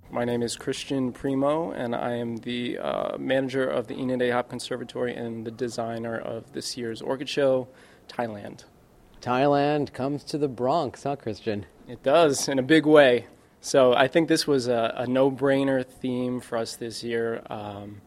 My 0.09 0.25
name 0.25 0.43
is 0.43 0.57
Christian 0.57 1.13
Primo, 1.13 1.71
and 1.71 1.95
I 1.95 2.15
am 2.15 2.35
the 2.35 2.79
uh, 2.79 3.17
manager 3.17 3.65
of 3.65 3.87
the 3.87 3.97
Enid 3.97 4.21
A. 4.21 4.31
Haupt 4.31 4.49
Conservatory 4.49 5.15
and 5.15 5.47
the 5.47 5.51
designer 5.51 6.17
of 6.17 6.51
this 6.51 6.75
year's 6.75 7.01
orchid 7.01 7.29
show, 7.29 7.69
Thailand. 8.11 8.65
Thailand 9.21 9.93
comes 9.93 10.23
to 10.25 10.37
the 10.37 10.47
Bronx, 10.47 11.03
huh, 11.03 11.15
Christian? 11.15 11.65
It 11.87 12.03
does, 12.03 12.47
in 12.47 12.59
a 12.59 12.63
big 12.63 12.85
way. 12.85 13.27
So 13.61 13.93
I 13.93 14.07
think 14.07 14.27
this 14.27 14.47
was 14.47 14.67
a, 14.67 14.93
a 14.97 15.07
no 15.07 15.29
brainer 15.31 15.85
theme 15.85 16.41
for 16.41 16.57
us 16.57 16.75
this 16.75 17.03
year. 17.03 17.43
Um, 17.49 18.01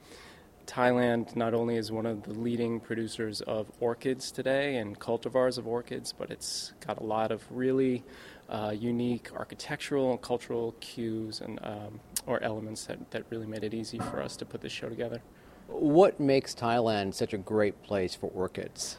Thailand 0.66 1.36
not 1.36 1.54
only 1.54 1.76
is 1.76 1.92
one 1.92 2.06
of 2.06 2.24
the 2.24 2.32
leading 2.32 2.80
producers 2.80 3.40
of 3.42 3.70
orchids 3.80 4.32
today 4.32 4.76
and 4.76 4.98
cultivars 4.98 5.58
of 5.58 5.66
orchids, 5.66 6.12
but 6.12 6.30
it's 6.30 6.72
got 6.84 6.98
a 7.00 7.04
lot 7.04 7.30
of 7.30 7.44
really 7.50 8.02
uh, 8.48 8.74
unique 8.76 9.30
architectural 9.36 10.10
and 10.10 10.20
cultural 10.20 10.74
cues 10.80 11.40
and 11.40 11.60
um, 11.62 12.00
or 12.26 12.42
elements 12.42 12.86
that, 12.86 13.10
that 13.10 13.24
really 13.30 13.46
made 13.46 13.62
it 13.62 13.74
easy 13.74 13.98
for 13.98 14.22
us 14.22 14.36
to 14.38 14.44
put 14.44 14.60
this 14.60 14.72
show 14.72 14.88
together. 14.88 15.20
What 15.68 16.18
makes 16.18 16.54
Thailand 16.54 17.14
such 17.14 17.32
a 17.32 17.38
great 17.38 17.82
place 17.82 18.14
for 18.14 18.30
orchids? 18.34 18.98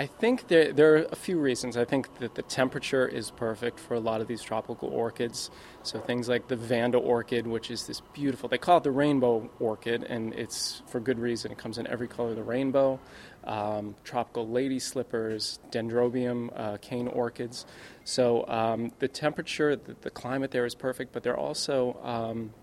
I 0.00 0.06
think 0.06 0.48
there, 0.48 0.72
there 0.72 0.94
are 0.94 1.06
a 1.12 1.14
few 1.14 1.38
reasons. 1.38 1.76
I 1.76 1.84
think 1.84 2.20
that 2.20 2.34
the 2.34 2.40
temperature 2.40 3.06
is 3.06 3.30
perfect 3.30 3.78
for 3.78 3.92
a 3.92 4.00
lot 4.00 4.22
of 4.22 4.28
these 4.28 4.40
tropical 4.40 4.88
orchids. 4.88 5.50
So 5.82 6.00
things 6.00 6.26
like 6.26 6.48
the 6.48 6.56
Vanda 6.56 6.96
orchid, 6.96 7.46
which 7.46 7.70
is 7.70 7.86
this 7.86 8.00
beautiful, 8.14 8.48
they 8.48 8.56
call 8.56 8.78
it 8.78 8.84
the 8.84 8.92
rainbow 8.92 9.50
orchid, 9.58 10.04
and 10.04 10.32
it's 10.32 10.80
for 10.86 11.00
good 11.00 11.18
reason. 11.18 11.52
It 11.52 11.58
comes 11.58 11.76
in 11.76 11.86
every 11.86 12.08
color 12.08 12.30
of 12.30 12.36
the 12.36 12.42
rainbow. 12.42 12.98
Um, 13.44 13.94
tropical 14.02 14.48
lady 14.48 14.78
slippers, 14.78 15.58
dendrobium, 15.70 16.48
uh, 16.58 16.78
cane 16.78 17.06
orchids. 17.06 17.66
So 18.04 18.46
um, 18.48 18.92
the 19.00 19.08
temperature, 19.08 19.76
the, 19.76 19.96
the, 20.00 20.10
climate 20.10 20.50
there 20.50 20.64
is 20.64 20.74
perfect, 20.74 21.12
but 21.12 21.22
they're 21.22 21.36
also, 21.36 22.00
um, 22.02 22.54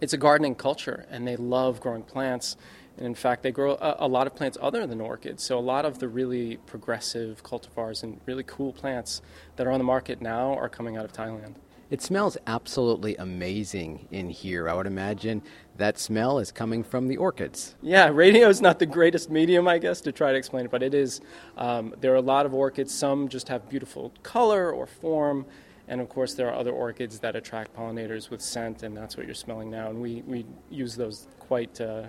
it's 0.00 0.12
a 0.12 0.16
gardening 0.16 0.54
culture, 0.54 1.06
and 1.10 1.26
they 1.26 1.34
love 1.34 1.80
growing 1.80 2.04
plants 2.04 2.56
and 2.98 3.06
in 3.06 3.14
fact, 3.14 3.44
they 3.44 3.52
grow 3.52 3.74
a, 3.74 3.96
a, 4.00 4.08
lot 4.08 4.26
of 4.26 4.34
plants 4.34 4.58
other 4.60 4.86
than 4.86 5.00
orchids. 5.00 5.44
So 5.44 5.56
a 5.56 5.60
lot 5.60 5.84
of 5.84 6.00
the 6.00 6.08
really 6.08 6.56
progressive 6.66 7.44
cultivars 7.44 8.02
and 8.02 8.20
really 8.26 8.42
cool 8.42 8.72
plants 8.72 9.22
that 9.56 9.66
are 9.66 9.70
on 9.70 9.78
the 9.78 9.84
market 9.84 10.20
now 10.20 10.54
are 10.54 10.68
coming 10.68 10.96
out 10.96 11.04
of 11.04 11.12
Thailand. 11.12 11.54
It 11.90 12.02
smells 12.02 12.36
absolutely 12.46 13.16
amazing 13.16 14.08
in 14.10 14.28
here. 14.28 14.68
I 14.68 14.74
would 14.74 14.86
imagine 14.86 15.42
that 15.76 15.98
smell 15.98 16.38
is 16.38 16.52
coming 16.52 16.82
from 16.82 17.08
the 17.08 17.16
orchids. 17.16 17.76
Yeah, 17.80 18.08
radio 18.08 18.48
is 18.48 18.60
not 18.60 18.78
the 18.78 18.84
greatest 18.84 19.30
medium, 19.30 19.66
I 19.66 19.78
guess, 19.78 20.02
to 20.02 20.12
try 20.12 20.32
to 20.32 20.36
explain 20.36 20.66
it, 20.66 20.70
but 20.70 20.82
it 20.82 20.92
is. 20.92 21.22
Um, 21.56 21.94
there 22.00 22.12
are 22.12 22.16
a 22.16 22.20
lot 22.20 22.44
of 22.44 22.52
orchids. 22.52 22.92
Some 22.92 23.28
just 23.28 23.48
have 23.48 23.70
beautiful 23.70 24.12
color 24.22 24.70
or 24.70 24.86
form, 24.86 25.46
and 25.86 26.02
of 26.02 26.10
course, 26.10 26.34
there 26.34 26.48
are 26.48 26.54
other 26.54 26.72
orchids 26.72 27.20
that 27.20 27.34
attract 27.36 27.74
pollinators 27.74 28.28
with 28.28 28.42
scent, 28.42 28.82
and 28.82 28.94
that's 28.94 29.16
what 29.16 29.24
you're 29.24 29.34
smelling 29.34 29.70
now. 29.70 29.88
And 29.88 30.02
we, 30.02 30.22
we 30.26 30.44
use 30.68 30.94
those 30.94 31.28
quite. 31.38 31.80
Uh, 31.80 32.08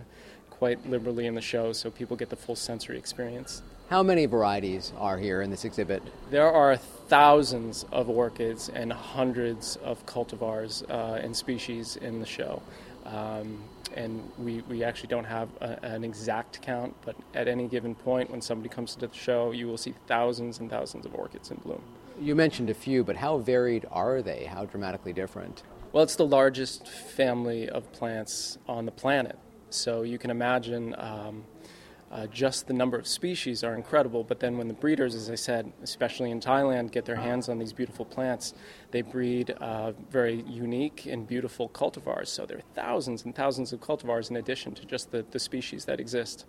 quite 0.60 0.88
liberally 0.90 1.26
in 1.26 1.36
the 1.36 1.42
show 1.42 1.72
so 1.72 1.90
people 1.90 2.18
get 2.18 2.30
the 2.30 2.36
full 2.36 2.56
sensory 2.56 2.98
experience. 2.98 3.64
How 3.90 4.04
many 4.04 4.28
varieties 4.28 4.94
are 5.00 5.18
here 5.18 5.42
in 5.42 5.50
this 5.50 5.66
exhibit? 5.66 6.04
There 6.30 6.52
are 6.52 6.78
thousands 6.78 7.86
of 7.92 8.10
orchids 8.10 8.70
and 8.70 8.94
hundreds 8.94 9.78
of 9.78 10.06
cultivars 10.06 10.88
uh, 10.90 11.16
and 11.24 11.36
species 11.36 11.96
in 11.96 12.20
the 12.20 12.26
show. 12.26 12.62
Um, 13.06 13.64
and 13.96 14.22
we, 14.38 14.62
we 14.70 14.84
actually 14.84 15.08
don't 15.08 15.24
have 15.24 15.50
a, 15.62 15.84
an 15.84 16.04
exact 16.04 16.62
count, 16.62 16.94
but 17.06 17.16
at 17.34 17.48
any 17.48 17.68
given 17.68 17.96
point 17.96 18.30
when 18.30 18.42
somebody 18.42 18.70
comes 18.70 18.94
to 18.96 19.08
the 19.08 19.16
show, 19.16 19.52
you 19.52 19.66
will 19.66 19.78
see 19.78 19.96
thousands 20.08 20.60
and 20.60 20.70
thousands 20.70 21.06
of 21.06 21.16
orchids 21.16 21.50
in 21.50 21.58
bloom. 21.58 21.82
You 22.20 22.36
mentioned 22.36 22.70
a 22.70 22.74
few, 22.74 23.04
but 23.04 23.16
how 23.16 23.38
varied 23.38 23.86
are 23.92 24.22
they? 24.22 24.44
How 24.44 24.66
dramatically 24.66 25.14
different? 25.14 25.64
Well, 25.94 26.04
it's 26.04 26.18
the 26.18 26.28
largest 26.28 26.88
family 26.88 27.68
of 27.68 27.92
plants 27.94 28.60
on 28.68 28.86
the 28.86 28.92
planet. 28.92 29.40
So 29.70 30.04
you 30.04 30.18
can 30.18 30.32
imagine 30.32 30.96
um, 30.98 31.44
uh, 32.12 32.26
just 32.28 32.68
the 32.68 32.74
number 32.74 32.98
of 32.98 33.08
species 33.08 33.64
are 33.64 33.76
incredible. 33.76 34.24
But 34.24 34.40
then 34.40 34.58
when 34.58 34.68
the 34.68 34.74
breeders, 34.74 35.16
as 35.16 35.30
I 35.30 35.36
said, 35.36 35.72
especially 35.84 36.32
in 36.32 36.40
Thailand, 36.40 36.92
get 36.92 37.06
their 37.06 37.16
hands 37.16 37.50
on 37.50 37.60
these 37.60 37.74
beautiful 37.74 38.06
plants, 38.06 38.54
they 38.92 39.02
breed 39.02 39.52
uh, 39.52 39.92
very 40.10 40.44
unique 40.48 41.06
and 41.06 41.28
beautiful 41.28 41.70
cultivars. 41.70 42.28
So 42.28 42.46
there 42.46 42.58
are 42.58 42.74
thousands 42.74 43.26
and 43.26 43.36
thousands 43.36 43.74
of 43.74 43.80
cultivars 43.80 44.30
in 44.30 44.38
addition 44.38 44.74
to 44.76 44.86
just 44.86 45.12
the, 45.12 45.26
the 45.30 45.40
species 45.40 45.86
that 45.86 46.00
exist. 46.00 46.46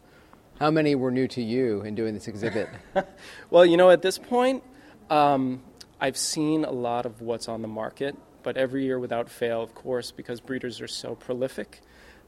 How 0.58 0.70
many 0.70 0.94
were 0.94 1.10
new 1.10 1.28
to 1.28 1.42
you 1.42 1.82
in 1.82 1.94
doing 1.94 2.14
this 2.14 2.28
exhibit? 2.28 2.68
well, 3.50 3.64
you 3.64 3.76
know, 3.76 3.90
at 3.90 4.02
this 4.02 4.18
point, 4.18 4.62
um, 5.08 5.62
I've 6.00 6.16
seen 6.16 6.64
a 6.64 6.70
lot 6.70 7.06
of 7.06 7.20
what's 7.20 7.48
on 7.48 7.62
the 7.62 7.68
market, 7.68 8.16
but 8.42 8.56
every 8.56 8.84
year 8.84 8.98
without 8.98 9.28
fail, 9.28 9.62
of 9.62 9.74
course, 9.74 10.10
because 10.10 10.40
breeders 10.40 10.80
are 10.80 10.88
so 10.88 11.14
prolific 11.14 11.80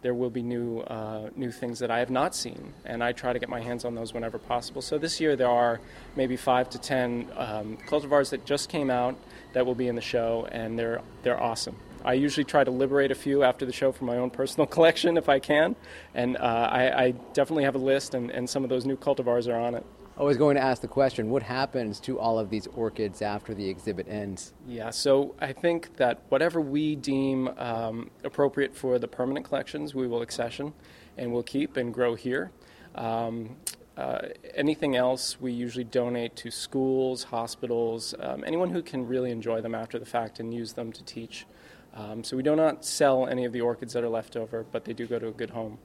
there 0.03 0.15
will 0.15 0.31
be 0.31 0.43
new 0.43 0.81
uh, 0.81 1.31
new 1.37 1.51
things 1.51 1.79
that 1.79 1.91
I 1.91 2.01
have 2.01 2.11
not 2.11 2.35
seen, 2.35 2.75
and 2.85 3.03
I 3.03 3.13
try 3.13 3.33
to 3.33 3.39
get 3.39 3.49
my 3.49 3.61
hands 3.61 3.85
on 3.85 3.95
those 3.95 4.13
whenever 4.13 4.39
possible. 4.39 4.83
So 4.83 4.99
this 4.99 5.21
year 5.21 5.37
there 5.37 5.49
are 5.49 5.81
maybe 6.17 6.37
five 6.37 6.69
to 6.71 6.79
ten 6.79 7.29
um, 7.37 7.79
cultivars 7.89 8.31
that 8.31 8.45
just 8.45 8.69
came 8.69 8.91
out 8.91 9.17
that 9.53 9.65
will 9.65 9.75
be 9.75 9.89
in 9.89 9.95
the 9.95 10.03
show, 10.03 10.47
and 10.51 10.79
they're 10.79 11.01
they're 11.23 11.41
awesome. 11.41 11.77
I 12.05 12.15
usually 12.15 12.45
try 12.45 12.65
to 12.65 12.71
liberate 12.71 13.13
a 13.13 13.15
few 13.15 13.45
after 13.45 13.65
the 13.65 13.73
show 13.73 13.93
for 13.93 14.05
my 14.05 14.17
own 14.17 14.31
personal 14.31 14.67
collection 14.75 15.17
if 15.17 15.29
I 15.29 15.39
can, 15.39 15.77
and 16.15 16.37
uh, 16.37 16.41
I, 16.41 17.05
I, 17.05 17.11
definitely 17.33 17.63
have 17.63 17.77
a 17.77 17.79
list, 17.79 18.15
and, 18.15 18.29
and 18.31 18.51
some 18.51 18.65
of 18.65 18.71
those 18.71 18.85
new 18.85 18.97
cultivars 18.97 19.49
are 19.49 19.59
on 19.59 19.77
it. 19.77 19.87
I 20.15 20.25
was 20.25 20.37
going 20.37 20.57
to 20.57 20.63
ask 20.63 20.83
the 20.83 20.89
question 20.89 21.31
what 21.31 21.43
happens 21.43 21.99
to 22.01 22.19
all 22.19 22.39
of 22.39 22.51
these 22.51 22.67
orchids 22.67 23.23
after 23.23 23.55
the 23.55 23.67
exhibit 23.67 24.07
ends? 24.09 24.53
Yeah, 24.69 24.91
so 24.91 25.35
I 25.41 25.55
think 25.55 25.97
that 25.97 26.21
whatever 26.29 26.61
we 26.61 26.97
deem 26.97 27.49
um, 27.57 28.11
appropriate 28.23 28.77
for 28.77 28.99
the 28.99 29.09
permanent 29.09 29.47
collections, 29.47 29.95
we 29.95 30.07
will 30.07 30.21
accession 30.21 30.75
and 31.17 31.33
we'll 31.33 31.43
keep 31.43 31.79
and 31.79 31.95
grow 31.95 32.15
here. 32.15 32.53
Um, 32.95 33.57
uh, 33.97 34.29
anything 34.55 34.97
else 34.97 35.41
we 35.41 35.53
usually 35.53 35.85
donate 35.85 36.37
to 36.37 36.51
schools, 36.51 37.25
hospitals, 37.25 38.15
um, 38.21 38.45
anyone 38.47 38.69
who 38.69 38.83
can 38.83 39.07
really 39.07 39.31
enjoy 39.31 39.63
them 39.63 39.75
after 39.75 39.99
the 39.99 40.07
fact 40.07 40.41
and 40.41 40.53
use 40.53 40.75
them 40.75 40.93
to 40.93 41.03
teach. 41.05 41.47
Um, 41.95 42.23
so 42.23 42.37
we 42.37 42.43
do 42.43 42.55
not 42.55 42.85
sell 42.85 43.27
any 43.27 43.47
of 43.47 43.53
the 43.53 43.63
orchids 43.63 43.95
that 43.95 44.05
are 44.05 44.11
left 44.11 44.37
over, 44.37 44.65
but 44.71 44.85
they 44.85 44.93
do 44.93 45.07
go 45.07 45.19
to 45.19 45.29
a 45.29 45.33
good 45.33 45.51
home. 45.51 45.79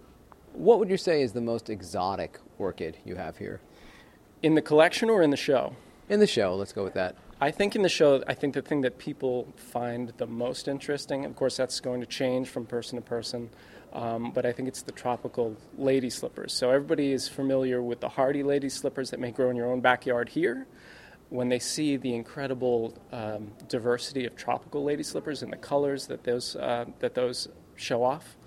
What 0.51 0.79
would 0.79 0.89
you 0.89 0.97
say 0.97 1.21
is 1.21 1.31
the 1.31 1.41
most 1.41 1.69
exotic 1.69 2.39
orchid 2.57 2.97
you 3.05 3.15
have 3.15 3.37
here? 3.37 3.61
In 4.43 4.53
the 4.53 4.61
collection 4.61 5.09
or 5.09 5.23
in 5.23 5.31
the 5.31 5.37
show? 5.37 5.75
In 6.09 6.19
the 6.19 6.27
show, 6.27 6.55
let's 6.55 6.71
go 6.71 6.83
with 6.83 6.93
that. 6.93 7.15
I 7.41 7.49
think 7.49 7.75
in 7.75 7.81
the 7.81 7.89
show, 7.89 8.23
I 8.27 8.35
think 8.35 8.53
the 8.53 8.61
thing 8.61 8.81
that 8.81 8.99
people 8.99 9.51
find 9.55 10.13
the 10.17 10.27
most 10.27 10.67
interesting, 10.67 11.25
of 11.25 11.35
course, 11.35 11.57
that's 11.57 11.79
going 11.79 12.01
to 12.01 12.07
change 12.07 12.47
from 12.47 12.65
person 12.65 12.97
to 12.97 13.01
person, 13.01 13.49
um, 13.93 14.31
but 14.31 14.45
I 14.45 14.51
think 14.51 14.67
it's 14.67 14.83
the 14.83 14.91
tropical 14.91 15.57
lady 15.77 16.11
slippers. 16.11 16.53
So 16.53 16.69
everybody 16.69 17.13
is 17.13 17.27
familiar 17.27 17.81
with 17.81 17.99
the 17.99 18.09
hardy 18.09 18.43
lady 18.43 18.69
slippers 18.69 19.09
that 19.09 19.19
may 19.19 19.31
grow 19.31 19.49
in 19.49 19.55
your 19.55 19.71
own 19.71 19.81
backyard 19.81 20.29
here. 20.29 20.67
When 21.29 21.49
they 21.49 21.59
see 21.59 21.97
the 21.97 22.13
incredible 22.13 22.95
um, 23.11 23.51
diversity 23.67 24.25
of 24.25 24.35
tropical 24.35 24.83
lady 24.83 25.03
slippers 25.03 25.41
and 25.41 25.51
the 25.51 25.57
colors 25.57 26.07
that 26.07 26.23
those 26.23 26.55
uh, 26.55 26.85
that 26.99 27.15
those 27.15 27.49
show 27.75 28.03
off, 28.03 28.37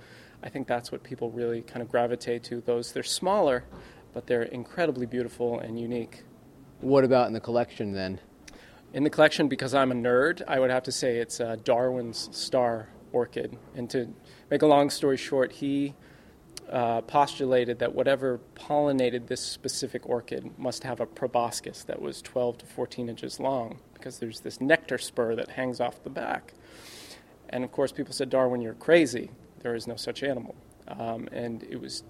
I 0.43 0.49
think 0.49 0.67
that's 0.67 0.91
what 0.91 1.03
people 1.03 1.31
really 1.31 1.63
kind 1.63 1.83
of 1.83 1.91
gravitate 1.91 2.45
to. 2.45 2.61
Those 2.61 2.93
they're 2.93 3.03
smaller, 3.03 3.65
but 4.13 4.27
they're 4.27 4.43
incredibly 4.43 5.07
beautiful 5.07 5.61
and 5.61 5.79
unique. 5.79 6.23
What 6.81 7.05
about 7.05 7.27
in 7.27 7.33
the 7.33 7.41
collection 7.41 7.93
then? 7.93 8.21
In 8.93 9.05
the 9.05 9.11
collection, 9.11 9.49
because 9.49 9.75
I'm 9.75 9.93
a 9.93 9.95
nerd, 9.95 10.43
I 10.49 10.59
would 10.59 10.71
have 10.71 10.83
to 10.85 10.93
say 10.93 11.19
it's 11.19 11.41
uh, 11.41 11.57
Darwin's 11.63 12.29
star 12.33 12.89
orchid. 13.13 13.57
And 13.77 13.89
to 13.91 14.13
make 14.51 14.63
a 14.63 14.67
long 14.67 14.91
story 14.91 15.17
short, 15.17 15.53
he 15.53 15.95
uh, 16.71 17.01
postulated 17.03 17.79
that 17.81 17.95
whatever 17.95 18.41
pollinated 18.55 19.27
this 19.27 19.41
specific 19.41 20.09
orchid 20.09 20.59
must 20.59 20.85
have 20.85 21.01
a 21.01 21.07
proboscis 21.07 21.85
that 21.85 22.01
was 22.01 22.23
12 22.23 22.59
to 22.59 22.67
14 22.67 23.09
inches 23.09 23.39
long, 23.39 23.79
because 23.95 24.19
there's 24.19 24.41
this 24.41 24.61
nectar 24.61 24.99
spur 24.99 25.37
that 25.37 25.51
hangs 25.51 25.81
off 25.81 26.03
the 26.03 26.11
back. 26.11 26.55
And 27.49 27.65
of 27.65 27.73
course, 27.73 27.93
people 27.93 28.13
said, 28.13 28.31
Darwin, 28.31 28.61
you're 28.61 28.75
crazy. 28.75 29.31
There 29.61 29.75
is 29.75 29.87
no 29.87 29.97
such 29.97 30.23
animal. 30.23 30.55
Um, 30.89 31.29
and 31.33 31.63
it 31.65 31.81
was 31.81 32.03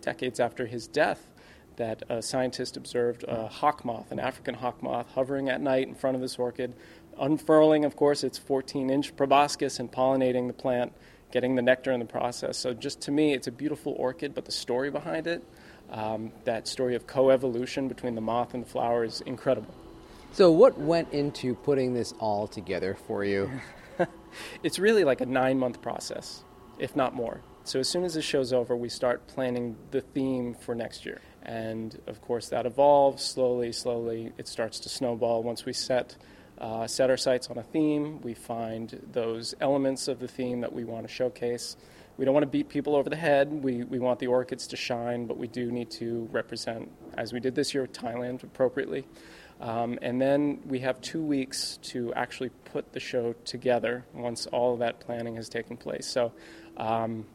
decades 0.00 0.40
after 0.40 0.66
his 0.66 0.86
death 0.86 1.31
that 1.76 2.02
a 2.08 2.22
scientist 2.22 2.76
observed 2.76 3.24
a 3.26 3.48
hawk 3.48 3.84
moth, 3.84 4.12
an 4.12 4.20
African 4.20 4.54
hawk 4.54 4.82
moth, 4.82 5.06
hovering 5.14 5.48
at 5.48 5.60
night 5.60 5.88
in 5.88 5.94
front 5.94 6.14
of 6.14 6.20
this 6.20 6.38
orchid, 6.38 6.74
unfurling, 7.18 7.84
of 7.84 7.96
course, 7.96 8.24
its 8.24 8.38
14 8.38 8.90
inch 8.90 9.16
proboscis 9.16 9.78
and 9.78 9.90
pollinating 9.90 10.46
the 10.46 10.52
plant, 10.52 10.92
getting 11.30 11.54
the 11.54 11.62
nectar 11.62 11.92
in 11.92 12.00
the 12.00 12.06
process. 12.06 12.56
So, 12.58 12.74
just 12.74 13.00
to 13.02 13.10
me, 13.10 13.32
it's 13.34 13.46
a 13.46 13.52
beautiful 13.52 13.94
orchid, 13.98 14.34
but 14.34 14.44
the 14.44 14.52
story 14.52 14.90
behind 14.90 15.26
it, 15.26 15.42
um, 15.90 16.32
that 16.44 16.68
story 16.68 16.94
of 16.94 17.06
coevolution 17.06 17.88
between 17.88 18.14
the 18.14 18.20
moth 18.20 18.54
and 18.54 18.64
the 18.64 18.68
flower, 18.68 19.04
is 19.04 19.20
incredible. 19.22 19.74
So, 20.32 20.50
what 20.50 20.78
went 20.78 21.12
into 21.12 21.54
putting 21.54 21.94
this 21.94 22.12
all 22.18 22.46
together 22.46 22.96
for 23.06 23.24
you? 23.24 23.50
it's 24.62 24.78
really 24.78 25.04
like 25.04 25.20
a 25.20 25.26
nine 25.26 25.58
month 25.58 25.82
process, 25.82 26.44
if 26.78 26.96
not 26.96 27.14
more. 27.14 27.40
So, 27.64 27.78
as 27.78 27.88
soon 27.88 28.04
as 28.04 28.14
the 28.14 28.22
show's 28.22 28.52
over, 28.52 28.76
we 28.76 28.88
start 28.88 29.26
planning 29.26 29.76
the 29.90 30.00
theme 30.00 30.54
for 30.54 30.74
next 30.74 31.04
year. 31.04 31.20
And 31.42 31.98
of 32.06 32.20
course, 32.22 32.48
that 32.50 32.66
evolves 32.66 33.24
slowly, 33.24 33.72
slowly. 33.72 34.32
It 34.38 34.48
starts 34.48 34.80
to 34.80 34.88
snowball. 34.88 35.42
Once 35.42 35.64
we 35.64 35.72
set, 35.72 36.16
uh, 36.58 36.86
set 36.86 37.10
our 37.10 37.16
sights 37.16 37.48
on 37.50 37.58
a 37.58 37.62
theme, 37.62 38.20
we 38.22 38.34
find 38.34 39.00
those 39.12 39.54
elements 39.60 40.08
of 40.08 40.20
the 40.20 40.28
theme 40.28 40.60
that 40.60 40.72
we 40.72 40.84
want 40.84 41.06
to 41.06 41.12
showcase. 41.12 41.76
We 42.16 42.24
don't 42.24 42.34
want 42.34 42.44
to 42.44 42.50
beat 42.50 42.68
people 42.68 42.94
over 42.94 43.10
the 43.10 43.16
head. 43.16 43.50
We, 43.50 43.84
we 43.84 43.98
want 43.98 44.18
the 44.20 44.28
orchids 44.28 44.66
to 44.68 44.76
shine, 44.76 45.26
but 45.26 45.38
we 45.38 45.48
do 45.48 45.72
need 45.72 45.90
to 45.92 46.28
represent, 46.30 46.90
as 47.14 47.32
we 47.32 47.40
did 47.40 47.54
this 47.54 47.74
year, 47.74 47.82
with 47.82 47.92
Thailand 47.92 48.42
appropriately. 48.42 49.06
Um, 49.60 49.98
and 50.02 50.20
then 50.20 50.60
we 50.66 50.80
have 50.80 51.00
two 51.00 51.22
weeks 51.22 51.78
to 51.82 52.12
actually 52.14 52.50
put 52.72 52.92
the 52.92 53.00
show 53.00 53.34
together 53.44 54.04
once 54.12 54.46
all 54.46 54.74
of 54.74 54.80
that 54.80 55.00
planning 55.00 55.36
has 55.36 55.48
taken 55.48 55.76
place. 55.76 56.06
So 56.06 56.32
um, 56.76 57.26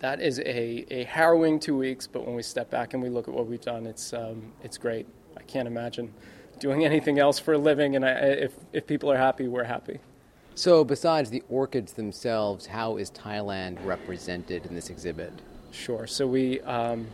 that 0.00 0.20
is 0.20 0.38
a, 0.40 0.86
a 0.90 1.04
harrowing 1.04 1.60
two 1.60 1.76
weeks, 1.76 2.06
but 2.06 2.26
when 2.26 2.34
we 2.34 2.42
step 2.42 2.70
back 2.70 2.94
and 2.94 3.02
we 3.02 3.08
look 3.08 3.28
at 3.28 3.34
what 3.34 3.46
we've 3.46 3.60
done, 3.60 3.86
it's, 3.86 4.12
um, 4.12 4.52
it's 4.62 4.78
great. 4.78 5.06
I 5.36 5.42
can't 5.42 5.68
imagine 5.68 6.12
doing 6.58 6.84
anything 6.90 7.18
else 7.18 7.38
for 7.38 7.54
a 7.54 7.58
living, 7.58 7.96
and 7.96 8.04
I, 8.04 8.10
if, 8.12 8.52
if 8.72 8.86
people 8.86 9.10
are 9.12 9.18
happy, 9.18 9.46
we're 9.46 9.64
happy. 9.64 10.00
So, 10.54 10.84
besides 10.84 11.30
the 11.30 11.42
orchids 11.48 11.92
themselves, 11.92 12.66
how 12.66 12.96
is 12.96 13.10
Thailand 13.10 13.84
represented 13.84 14.66
in 14.66 14.74
this 14.74 14.90
exhibit? 14.90 15.32
Sure. 15.70 16.06
So, 16.06 16.26
we, 16.26 16.60
um, 16.62 17.06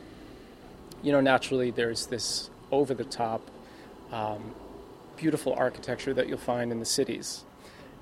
you 1.03 1.13
know, 1.13 1.21
naturally 1.21 1.71
there's 1.71 2.07
this 2.07 2.51
over 2.73 2.95
the 2.95 3.05
top, 3.05 3.43
um, 4.11 4.55
beautiful 5.17 5.53
architecture 5.55 6.15
that 6.15 6.29
you'll 6.29 6.39
find 6.39 6.73
in 6.73 6.79
the 6.79 6.87
cities. 6.87 7.45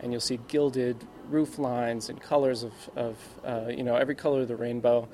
And 0.01 0.13
you'll 0.13 0.21
see 0.21 0.39
gilded 0.49 0.97
roof 1.29 1.59
lines 1.59 2.09
and 2.09 2.21
colors 2.21 2.63
of, 2.63 2.73
of 2.97 3.17
uh, 3.45 3.69
you 3.69 3.83
know, 3.83 3.97
every 3.97 4.15
color 4.15 4.43
of 4.43 4.49
the 4.49 4.57
rainbow. 4.57 5.09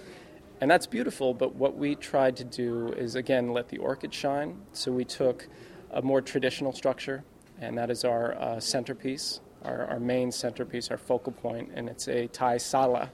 And 0.60 0.70
that's 0.70 0.86
beautiful, 0.86 1.32
but 1.32 1.54
what 1.54 1.76
we 1.76 1.94
tried 1.94 2.36
to 2.36 2.44
do 2.44 2.88
is, 2.88 3.14
again, 3.14 3.52
let 3.52 3.68
the 3.68 3.78
orchid 3.78 4.12
shine. 4.12 4.60
So 4.72 4.92
we 4.92 5.04
took 5.04 5.48
a 5.90 6.02
more 6.02 6.20
traditional 6.20 6.72
structure, 6.72 7.24
and 7.60 7.78
that 7.78 7.90
is 7.90 8.04
our 8.04 8.34
uh, 8.34 8.60
centerpiece, 8.60 9.40
our, 9.64 9.86
our, 9.86 9.98
main 9.98 10.30
centerpiece, 10.30 10.90
our 10.90 10.98
focal 10.98 11.32
point, 11.32 11.70
and 11.74 11.88
it's 11.88 12.08
a 12.08 12.26
Thai 12.28 12.58
sala, 12.58 13.10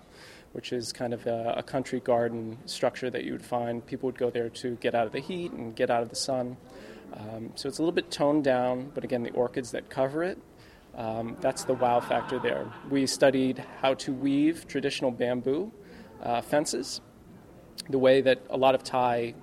which 0.52 0.72
is 0.72 0.92
kind 0.92 1.14
of 1.14 1.26
a, 1.26 1.54
a, 1.58 1.62
country 1.62 2.00
garden 2.00 2.58
structure 2.66 3.10
that 3.10 3.24
you 3.24 3.32
would 3.32 3.44
find. 3.44 3.84
People 3.86 4.08
would 4.08 4.18
go 4.18 4.30
there 4.30 4.48
to 4.48 4.74
get 4.76 4.94
out 4.94 5.06
of 5.06 5.12
the 5.12 5.20
heat 5.20 5.52
and 5.52 5.74
get 5.76 5.90
out 5.90 6.02
of 6.02 6.08
the 6.08 6.16
sun. 6.16 6.56
Um, 7.14 7.52
so 7.54 7.68
it's 7.68 7.78
a 7.78 7.82
little 7.82 7.92
bit 7.92 8.10
toned 8.10 8.44
down, 8.44 8.90
but 8.94 9.04
again, 9.04 9.22
the 9.22 9.30
orchids 9.30 9.70
that 9.70 9.88
cover 9.88 10.24
it 10.24 10.38
um, 10.96 11.36
that's 11.40 11.64
the 11.64 11.74
wow 11.74 12.00
factor 12.00 12.38
there. 12.38 12.72
We 12.90 13.06
studied 13.06 13.62
how 13.82 13.94
to 13.94 14.12
weave 14.12 14.66
traditional 14.66 15.10
bamboo 15.10 15.72
uh, 16.22 16.40
fences. 16.40 17.00
The 17.90 17.98
way 17.98 18.22
that 18.22 18.42
a 18.48 18.56
lot 18.56 18.74
of 18.74 18.82
Thai 18.82 19.34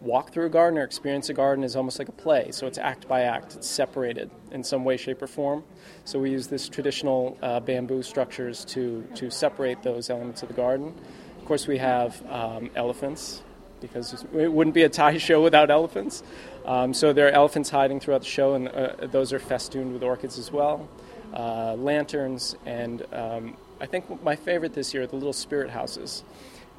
walk 0.00 0.32
through 0.32 0.46
a 0.46 0.50
garden 0.50 0.78
or 0.78 0.82
experience 0.82 1.28
a 1.28 1.34
garden 1.34 1.64
is 1.64 1.76
almost 1.76 1.98
like 1.98 2.08
a 2.08 2.12
play. 2.12 2.50
So 2.52 2.66
it's 2.66 2.78
act 2.78 3.06
by 3.06 3.22
act, 3.22 3.56
it's 3.56 3.68
separated 3.68 4.30
in 4.50 4.62
some 4.64 4.84
way, 4.84 4.96
shape, 4.96 5.20
or 5.22 5.26
form. 5.26 5.64
So 6.04 6.18
we 6.18 6.30
use 6.30 6.46
this 6.46 6.68
traditional 6.68 7.38
uh, 7.42 7.60
bamboo 7.60 8.02
structures 8.02 8.64
to, 8.66 9.06
to 9.14 9.30
separate 9.30 9.82
those 9.82 10.10
elements 10.10 10.42
of 10.42 10.48
the 10.48 10.54
garden. 10.54 10.94
Of 11.38 11.44
course, 11.44 11.66
we 11.66 11.78
have 11.78 12.22
um, 12.30 12.70
elephants 12.74 13.42
because 13.80 14.24
it 14.34 14.52
wouldn't 14.52 14.74
be 14.74 14.82
a 14.82 14.88
Thai 14.88 15.18
show 15.28 15.42
without 15.42 15.70
elephants. 15.70 16.22
Um, 16.64 16.94
so 16.94 17.12
there 17.12 17.28
are 17.28 17.30
elephants 17.30 17.70
hiding 17.70 18.00
throughout 18.00 18.22
the 18.22 18.26
show, 18.26 18.54
and 18.54 18.68
uh, 18.68 19.06
those 19.06 19.32
are 19.32 19.38
festooned 19.38 19.92
with 19.92 20.02
orchids 20.02 20.38
as 20.38 20.50
well. 20.50 20.88
Uh, 21.34 21.74
lanterns, 21.74 22.56
and 22.64 23.04
um, 23.12 23.56
I 23.80 23.86
think 23.86 24.22
my 24.22 24.36
favorite 24.36 24.72
this 24.72 24.94
year 24.94 25.02
are 25.02 25.06
the 25.06 25.16
little 25.16 25.32
spirit 25.32 25.70
houses. 25.70 26.24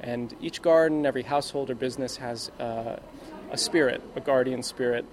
And 0.00 0.34
each 0.40 0.60
garden, 0.62 1.06
every 1.06 1.22
household 1.22 1.70
or 1.70 1.74
business 1.74 2.16
has 2.16 2.50
uh, 2.58 2.98
a 3.50 3.56
spirit, 3.56 4.02
a 4.14 4.20
guardian 4.20 4.62
spirit, 4.62 5.04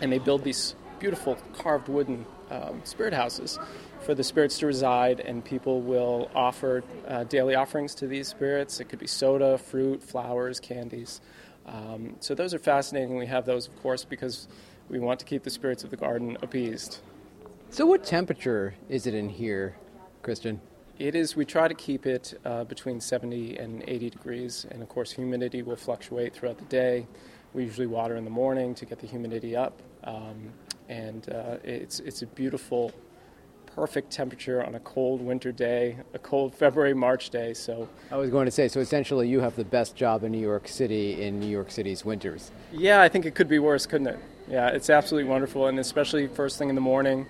and 0.00 0.12
they 0.12 0.18
build 0.18 0.44
these 0.44 0.74
beautiful 0.98 1.36
carved 1.58 1.88
wooden 1.88 2.26
um, 2.50 2.80
spirit 2.84 3.14
houses 3.14 3.58
for 4.00 4.14
the 4.14 4.24
spirits 4.24 4.58
to 4.58 4.66
reside, 4.66 5.20
and 5.20 5.44
people 5.44 5.80
will 5.80 6.30
offer 6.34 6.84
uh, 7.08 7.24
daily 7.24 7.54
offerings 7.54 7.94
to 7.96 8.06
these 8.06 8.28
spirits. 8.28 8.80
It 8.80 8.88
could 8.88 8.98
be 8.98 9.06
soda, 9.06 9.58
fruit, 9.58 10.02
flowers, 10.02 10.60
candies. 10.60 11.20
Um, 11.66 12.16
so 12.20 12.34
those 12.34 12.54
are 12.54 12.58
fascinating. 12.58 13.16
We 13.16 13.26
have 13.26 13.46
those, 13.46 13.68
of 13.68 13.80
course, 13.82 14.04
because 14.04 14.48
we 14.88 14.98
want 14.98 15.18
to 15.20 15.26
keep 15.26 15.42
the 15.42 15.50
spirits 15.50 15.84
of 15.84 15.90
the 15.90 15.96
garden 15.96 16.36
appeased. 16.42 16.98
So, 17.70 17.86
what 17.86 18.04
temperature 18.04 18.74
is 18.88 19.06
it 19.06 19.14
in 19.14 19.28
here, 19.28 19.76
Christian? 20.22 20.60
It 20.98 21.16
is, 21.16 21.34
we 21.34 21.44
try 21.44 21.66
to 21.66 21.74
keep 21.74 22.06
it 22.06 22.38
uh, 22.44 22.64
between 22.64 23.00
70 23.00 23.56
and 23.56 23.82
80 23.88 24.10
degrees, 24.10 24.64
and 24.70 24.80
of 24.80 24.88
course, 24.88 25.10
humidity 25.10 25.62
will 25.62 25.76
fluctuate 25.76 26.34
throughout 26.34 26.58
the 26.58 26.64
day. 26.66 27.06
We 27.52 27.64
usually 27.64 27.88
water 27.88 28.14
in 28.14 28.24
the 28.24 28.30
morning 28.30 28.76
to 28.76 28.84
get 28.84 29.00
the 29.00 29.06
humidity 29.08 29.56
up, 29.56 29.82
um, 30.04 30.52
and 30.88 31.28
uh, 31.30 31.56
it's, 31.64 31.98
it's 32.00 32.22
a 32.22 32.26
beautiful 32.26 32.92
perfect 33.74 34.10
temperature 34.12 34.64
on 34.64 34.74
a 34.74 34.80
cold 34.80 35.20
winter 35.20 35.50
day, 35.50 35.96
a 36.14 36.18
cold 36.18 36.54
February, 36.54 36.94
March 36.94 37.30
day. 37.30 37.52
So 37.52 37.88
I 38.10 38.16
was 38.16 38.30
going 38.30 38.44
to 38.44 38.50
say, 38.50 38.68
so 38.68 38.80
essentially, 38.80 39.28
you 39.28 39.40
have 39.40 39.56
the 39.56 39.64
best 39.64 39.96
job 39.96 40.22
in 40.22 40.32
New 40.32 40.40
York 40.40 40.68
City 40.68 41.22
in 41.22 41.40
New 41.40 41.48
York 41.48 41.70
City's 41.70 42.04
winters. 42.04 42.50
Yeah, 42.72 43.02
I 43.02 43.08
think 43.08 43.26
it 43.26 43.34
could 43.34 43.48
be 43.48 43.58
worse, 43.58 43.86
couldn't 43.86 44.06
it? 44.06 44.18
Yeah, 44.48 44.68
it's 44.68 44.90
absolutely 44.90 45.28
wonderful, 45.28 45.66
and 45.66 45.78
especially 45.78 46.26
first 46.28 46.58
thing 46.58 46.68
in 46.68 46.74
the 46.74 46.80
morning. 46.80 47.26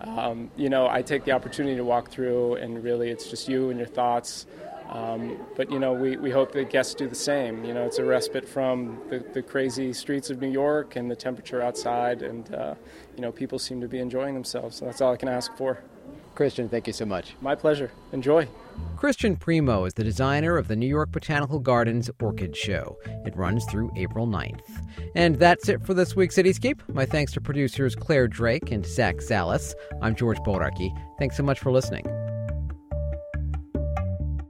Um, 0.00 0.50
you 0.56 0.68
know, 0.68 0.88
I 0.88 1.02
take 1.02 1.24
the 1.24 1.32
opportunity 1.32 1.76
to 1.76 1.84
walk 1.84 2.10
through, 2.10 2.54
and 2.56 2.84
really, 2.84 3.10
it's 3.10 3.28
just 3.28 3.48
you 3.48 3.70
and 3.70 3.78
your 3.78 3.88
thoughts. 3.88 4.46
Um, 4.88 5.36
but 5.56 5.70
you 5.70 5.78
know, 5.78 5.92
we, 5.92 6.16
we 6.16 6.30
hope 6.30 6.52
that 6.52 6.70
guests 6.70 6.94
do 6.94 7.08
the 7.08 7.14
same. 7.14 7.64
You 7.64 7.74
know, 7.74 7.84
it's 7.84 7.98
a 7.98 8.04
respite 8.04 8.48
from 8.48 8.98
the, 9.10 9.18
the 9.18 9.42
crazy 9.42 9.92
streets 9.92 10.30
of 10.30 10.40
New 10.40 10.50
York 10.50 10.96
and 10.96 11.10
the 11.10 11.16
temperature 11.16 11.60
outside, 11.60 12.22
and 12.22 12.52
uh, 12.54 12.74
you 13.14 13.22
know, 13.22 13.30
people 13.30 13.58
seem 13.58 13.80
to 13.80 13.88
be 13.88 13.98
enjoying 13.98 14.34
themselves. 14.34 14.76
So 14.76 14.86
that's 14.86 15.00
all 15.00 15.12
I 15.12 15.16
can 15.16 15.28
ask 15.28 15.54
for. 15.56 15.82
Christian, 16.34 16.68
thank 16.68 16.86
you 16.86 16.92
so 16.92 17.04
much. 17.04 17.34
My 17.40 17.56
pleasure. 17.56 17.90
Enjoy. 18.12 18.46
Christian 18.96 19.34
Primo 19.34 19.84
is 19.86 19.94
the 19.94 20.04
designer 20.04 20.56
of 20.56 20.68
the 20.68 20.76
New 20.76 20.86
York 20.86 21.10
Botanical 21.10 21.58
Gardens 21.58 22.10
Orchid 22.20 22.56
Show. 22.56 22.96
It 23.26 23.36
runs 23.36 23.64
through 23.64 23.90
April 23.96 24.26
9th. 24.26 24.62
And 25.16 25.36
that's 25.36 25.68
it 25.68 25.84
for 25.84 25.94
this 25.94 26.14
week's 26.14 26.36
Cityscape. 26.36 26.80
My 26.94 27.04
thanks 27.04 27.32
to 27.32 27.40
producers 27.40 27.96
Claire 27.96 28.28
Drake 28.28 28.70
and 28.70 28.86
Zach 28.86 29.20
Salas. 29.20 29.74
I'm 30.00 30.14
George 30.14 30.38
Bodarky. 30.38 30.96
Thanks 31.18 31.36
so 31.36 31.42
much 31.42 31.58
for 31.58 31.72
listening. 31.72 32.06